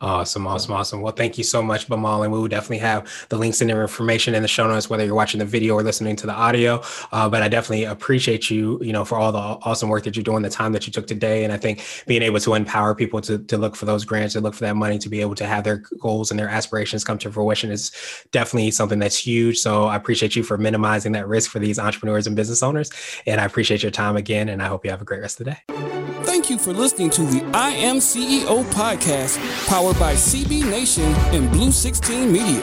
Awesome, 0.00 0.46
awesome, 0.46 0.72
awesome. 0.72 1.00
Well, 1.02 1.12
thank 1.12 1.36
you 1.36 1.44
so 1.44 1.62
much, 1.62 1.86
Bimal. 1.86 2.24
And 2.24 2.32
we 2.32 2.38
will 2.38 2.48
definitely 2.48 2.78
have 2.78 3.06
the 3.28 3.36
links 3.36 3.60
and 3.60 3.68
the 3.68 3.78
information 3.78 4.34
in 4.34 4.40
the 4.40 4.48
show 4.48 4.66
notes, 4.66 4.88
whether 4.88 5.04
you're 5.04 5.14
watching 5.14 5.38
the 5.38 5.44
video 5.44 5.74
or 5.74 5.82
listening 5.82 6.16
to 6.16 6.26
the 6.26 6.32
audio. 6.32 6.82
Uh, 7.12 7.28
but 7.28 7.42
I 7.42 7.48
definitely 7.48 7.84
appreciate 7.84 8.48
you, 8.48 8.82
you 8.82 8.92
know, 8.92 9.04
for 9.04 9.18
all 9.18 9.30
the 9.30 9.38
awesome 9.38 9.90
work 9.90 10.04
that 10.04 10.16
you're 10.16 10.24
doing, 10.24 10.42
the 10.42 10.48
time 10.48 10.72
that 10.72 10.86
you 10.86 10.92
took 10.92 11.06
today. 11.06 11.44
And 11.44 11.52
I 11.52 11.58
think 11.58 11.84
being 12.06 12.22
able 12.22 12.40
to 12.40 12.54
empower 12.54 12.94
people 12.94 13.20
to, 13.22 13.38
to 13.38 13.58
look 13.58 13.76
for 13.76 13.84
those 13.84 14.06
grants 14.06 14.32
to 14.34 14.40
look 14.40 14.54
for 14.54 14.64
that 14.64 14.76
money 14.76 14.98
to 14.98 15.08
be 15.08 15.20
able 15.20 15.34
to 15.34 15.46
have 15.46 15.64
their 15.64 15.82
goals 16.00 16.30
and 16.30 16.40
their 16.40 16.48
aspirations 16.48 17.04
come 17.04 17.18
to 17.18 17.30
fruition 17.30 17.70
is 17.70 17.92
definitely 18.32 18.70
something 18.70 18.98
that's 18.98 19.16
huge. 19.16 19.58
So 19.58 19.84
I 19.84 19.96
appreciate 19.96 20.34
you 20.34 20.42
for 20.42 20.56
minimizing 20.56 21.12
that 21.12 21.28
risk 21.28 21.50
for 21.50 21.58
these 21.58 21.78
entrepreneurs 21.78 22.26
and 22.26 22.34
business 22.34 22.62
owners. 22.62 22.90
And 23.26 23.40
I 23.40 23.44
appreciate 23.44 23.82
your 23.82 23.92
time 23.92 24.16
again. 24.16 24.48
And 24.48 24.62
I 24.62 24.66
hope 24.66 24.84
you 24.84 24.90
have 24.90 25.02
a 25.02 25.04
great 25.04 25.20
rest 25.20 25.40
of 25.40 25.46
the 25.46 25.52
day. 25.52 26.00
Thank 26.24 26.50
you 26.50 26.58
for 26.58 26.72
listening 26.72 27.10
to 27.10 27.22
the 27.22 27.44
I 27.54 27.70
Am 27.70 27.96
CEO 27.96 28.62
podcast, 28.70 29.38
powered 29.66 29.89
by 29.94 30.14
CB 30.14 30.70
Nation 30.70 31.14
and 31.34 31.50
Blue 31.50 31.72
16 31.72 32.30
Media. 32.30 32.62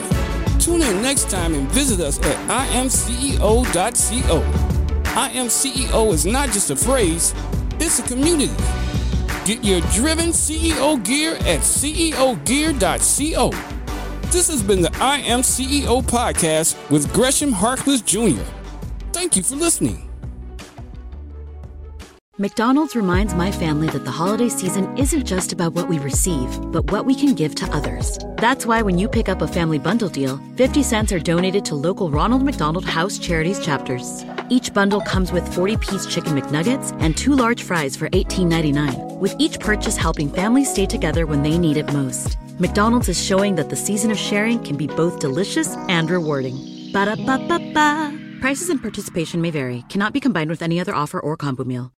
Tune 0.58 0.82
in 0.82 1.02
next 1.02 1.30
time 1.30 1.54
and 1.54 1.68
visit 1.68 2.00
us 2.00 2.18
at 2.20 2.36
imceo.co. 2.70 4.40
IMCEO 5.18 6.12
is 6.12 6.26
not 6.26 6.50
just 6.50 6.70
a 6.70 6.76
phrase, 6.76 7.34
it's 7.80 7.98
a 7.98 8.02
community. 8.02 8.54
Get 9.44 9.64
your 9.64 9.80
driven 9.92 10.28
CEO 10.28 11.02
gear 11.04 11.34
at 11.36 11.60
ceogear.co. 11.60 13.50
This 14.30 14.48
has 14.48 14.62
been 14.62 14.82
the 14.82 14.94
I 15.00 15.18
Am 15.18 15.40
CEO 15.40 16.02
podcast 16.02 16.76
with 16.90 17.12
Gresham 17.12 17.52
Harkless 17.52 18.04
Jr. 18.04 18.42
Thank 19.12 19.36
you 19.36 19.42
for 19.42 19.56
listening. 19.56 20.07
McDonald's 22.40 22.94
reminds 22.94 23.34
my 23.34 23.50
family 23.50 23.88
that 23.88 24.04
the 24.04 24.12
holiday 24.12 24.48
season 24.48 24.96
isn't 24.96 25.26
just 25.26 25.52
about 25.52 25.72
what 25.72 25.88
we 25.88 25.98
receive, 25.98 26.48
but 26.70 26.88
what 26.92 27.04
we 27.04 27.12
can 27.12 27.34
give 27.34 27.52
to 27.56 27.66
others. 27.74 28.16
That's 28.36 28.64
why 28.64 28.80
when 28.80 28.96
you 28.96 29.08
pick 29.08 29.28
up 29.28 29.42
a 29.42 29.48
family 29.48 29.80
bundle 29.80 30.08
deal, 30.08 30.40
50 30.54 30.84
cents 30.84 31.10
are 31.10 31.18
donated 31.18 31.64
to 31.64 31.74
local 31.74 32.12
Ronald 32.12 32.44
McDonald 32.44 32.84
House 32.84 33.18
Charities 33.18 33.58
chapters. 33.58 34.24
Each 34.50 34.72
bundle 34.72 35.00
comes 35.00 35.32
with 35.32 35.52
40 35.52 35.78
piece 35.78 36.06
chicken 36.06 36.38
McNuggets 36.38 36.96
and 37.00 37.16
two 37.16 37.34
large 37.34 37.64
fries 37.64 37.96
for 37.96 38.08
$18.99, 38.10 39.18
with 39.18 39.34
each 39.40 39.58
purchase 39.58 39.96
helping 39.96 40.30
families 40.30 40.70
stay 40.70 40.86
together 40.86 41.26
when 41.26 41.42
they 41.42 41.58
need 41.58 41.76
it 41.76 41.92
most. 41.92 42.38
McDonald's 42.60 43.08
is 43.08 43.20
showing 43.20 43.56
that 43.56 43.68
the 43.68 43.74
season 43.74 44.12
of 44.12 44.16
sharing 44.16 44.62
can 44.62 44.76
be 44.76 44.86
both 44.86 45.18
delicious 45.18 45.74
and 45.88 46.08
rewarding. 46.08 46.54
Ba 46.92 47.06
da 47.06 47.16
ba 47.16 47.36
ba 47.48 47.58
ba. 47.74 48.16
Prices 48.40 48.70
and 48.70 48.80
participation 48.80 49.40
may 49.40 49.50
vary, 49.50 49.82
cannot 49.88 50.12
be 50.12 50.20
combined 50.20 50.50
with 50.50 50.62
any 50.62 50.78
other 50.78 50.94
offer 50.94 51.18
or 51.18 51.36
combo 51.36 51.64
meal. 51.64 51.92